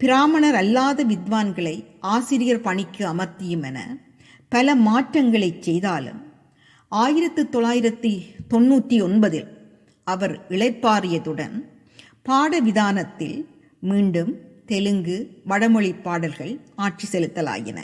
பிராமணர் 0.00 0.54
அல்லாத 0.54 1.04
வித்வான்களை 1.04 1.74
ஆசிரியர் 2.00 2.60
பணிக்கு 2.60 3.02
அமர்த்தியும் 3.06 3.62
என 3.62 3.78
பல 4.52 4.74
மாற்றங்களை 4.74 5.50
செய்தாலும் 5.60 6.20
ஆயிரத்து 6.92 7.44
தொள்ளாயிரத்தி 7.48 8.12
தொண்ணூற்றி 8.48 8.98
ஒன்பதில் 9.02 9.50
அவர் 10.06 10.34
இளைப்பாறியதுடன் 10.48 11.56
பாடவிதானத்தில் 12.28 13.38
மீண்டும் 13.80 14.32
தெலுங்கு 14.66 15.16
வடமொழி 15.44 15.92
பாடல்கள் 16.06 16.54
ஆட்சி 16.76 17.06
செலுத்தலாயின. 17.12 17.78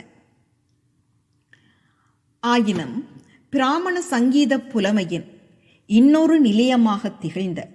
ஆயினும் 2.43 2.95
பிராமண 3.49 4.01
சங்கீத 4.01 4.59
புலமையின் 4.59 5.27
இன்னொரு 5.85 6.41
நிலையமாக 6.41 7.11
திகழ்ந்த 7.19 7.69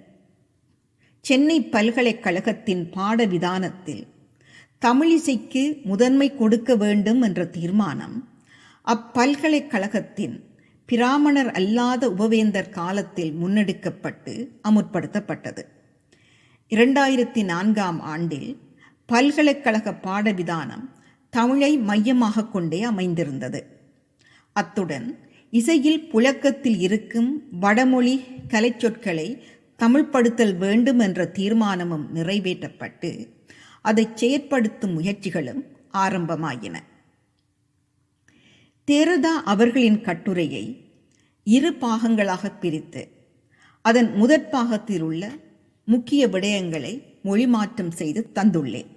சென்னை 1.21 1.61
பல்கலைக்கழகத்தின் 1.61 2.91
பாடவிதானத்தில் 2.95 4.07
தமிழிசைக்கு 4.85 5.83
முதன்மை 5.83 6.35
கொடுக்க 6.35 6.75
வேண்டும் 6.75 7.21
என்ற 7.21 7.45
தீர்மானம் 7.45 8.29
அப்பல்கலைக்கழகத்தின் 8.83 10.37
பிராமணர் 10.85 11.51
அல்லாத 11.51 12.09
உபவேந்தர் 12.09 12.69
காலத்தில் 12.69 13.33
முன்னெடுக்கப்பட்டு 13.41 14.49
அமுற்படுத்தப்பட்டது. 14.69 15.65
இரண்டாயிரத்தி 16.71 17.43
நான்காம் 17.43 17.99
ஆண்டில் 18.01 18.49
பல்கலைக்கழக 19.05 19.91
பாடவிதானம் 20.03 20.85
தமிழை 21.29 21.77
மையமாக 21.77 22.45
கொண்டே 22.45 22.83
அமைந்திருந்தது. 22.83 23.78
அத்துடன் 24.61 25.07
இசையில் 25.59 26.01
புழக்கத்தில் 26.11 26.79
இருக்கும் 26.87 27.31
வடமொழி 27.59 28.15
கலைச்சொற்களை 28.47 29.27
தமிழ்ப்படுத்தல் 29.79 30.55
வேண்டும் 30.57 30.99
என்ற 30.99 31.31
தீர்மானமும் 31.37 32.05
நிறைவேற்றப்பட்டு 32.15 33.11
அதை 33.89 34.03
செயற்படுத்தும் 34.15 34.95
முயற்சிகளும் 34.97 35.61
ஆரம்பமாயின. 35.93 36.75
தேரதா 38.87 39.33
அவர்களின் 39.45 39.99
கட்டுரையை 40.01 40.65
இரு 41.47 41.71
பாகங்களாக 41.81 42.51
பிரித்து 42.59 43.03
அதன் 43.85 44.09
முதற் 44.15 44.49
பாகத்தில் 44.51 45.01
உள்ள 45.01 45.23
முக்கிய 45.85 46.21
விடயங்களை 46.27 46.93
மொழிமாற்றம் 47.23 47.93
செய்து 47.99 48.21
தந்துள்ளேன். 48.35 48.89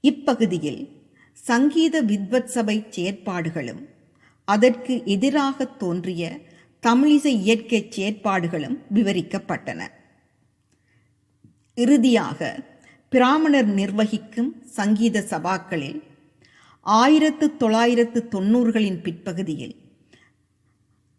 இப்பகுதியில் 0.00 0.82
சங்கீத 1.48 2.02
வித்வத் 2.02 2.52
சபை 2.54 2.76
செயற்பாடுகளும் 2.96 3.82
அதற்கு 4.48 4.94
எதிராக 5.06 5.66
தோன்றிய 5.76 6.22
தமிழிசை 6.82 7.32
இயற்கை 7.42 7.80
செயற்பாடுகளும் 7.94 8.76
விவரிக்கப்பட்டன. 8.94 9.80
இறுதியாக 11.76 12.40
பிராமணர் 13.12 13.70
நிர்வகிக்கும் 13.78 14.50
சங்கீத 14.76 15.24
சபாக்களில் 15.30 15.98
ஆயிரத்து 16.86 17.46
தொள்ளாயிரத்து 17.56 18.20
தொன்னூறுகளின் 18.34 19.00
பிற்பகுதியில் 19.02 19.76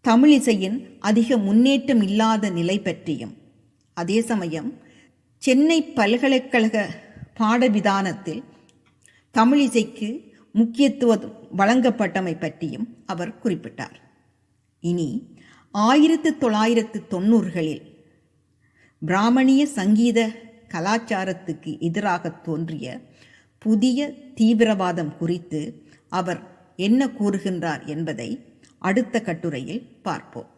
தமிழிசையின் 0.05 0.77
அதிக 0.99 1.37
முன்னேற்றம் 1.37 2.01
இல்லாத 2.01 2.49
நிலை 2.49 2.77
பற்றியும் 2.79 3.33
அதே 3.97 4.19
சமயம் 4.21 4.69
சென்னை 5.43 5.79
பல்கலைக்கழக 5.97 6.77
பாடவிதானத்தில் 7.39 8.43
தமிழிசைக்கு 9.35 10.09
முக்கியத்துவம் 10.51 11.25
வழங்கப்பட்டமை 11.57 12.39
பற்றியும் 12.39 13.03
அவர் 13.05 13.39
குறிப்பிட்டார். 13.43 13.97
இனி 14.79 15.37
ஆயிரத்து 15.71 16.37
தொள்ளாயிரத்து 16.37 17.05
தொன்னூறுகளில் 17.09 17.83
பிராமணிய 18.99 19.65
சங்கீத 19.65 20.29
கலாச்சாரத்துக்கு 20.67 21.79
எதிராக 21.79 22.29
தோன்றிய 22.29 23.01
புதிய 23.59 24.13
தீவிரவாதம் 24.35 25.17
குறித்து 25.17 25.85
அவர் 26.09 26.41
என்ன 26.75 27.07
கூறுகின்றார் 27.07 27.85
என்பதை 27.85 28.29
அடுத்த 28.79 29.21
கட்டுரையில் 29.21 29.99
பார்ப்போம். 30.01 30.49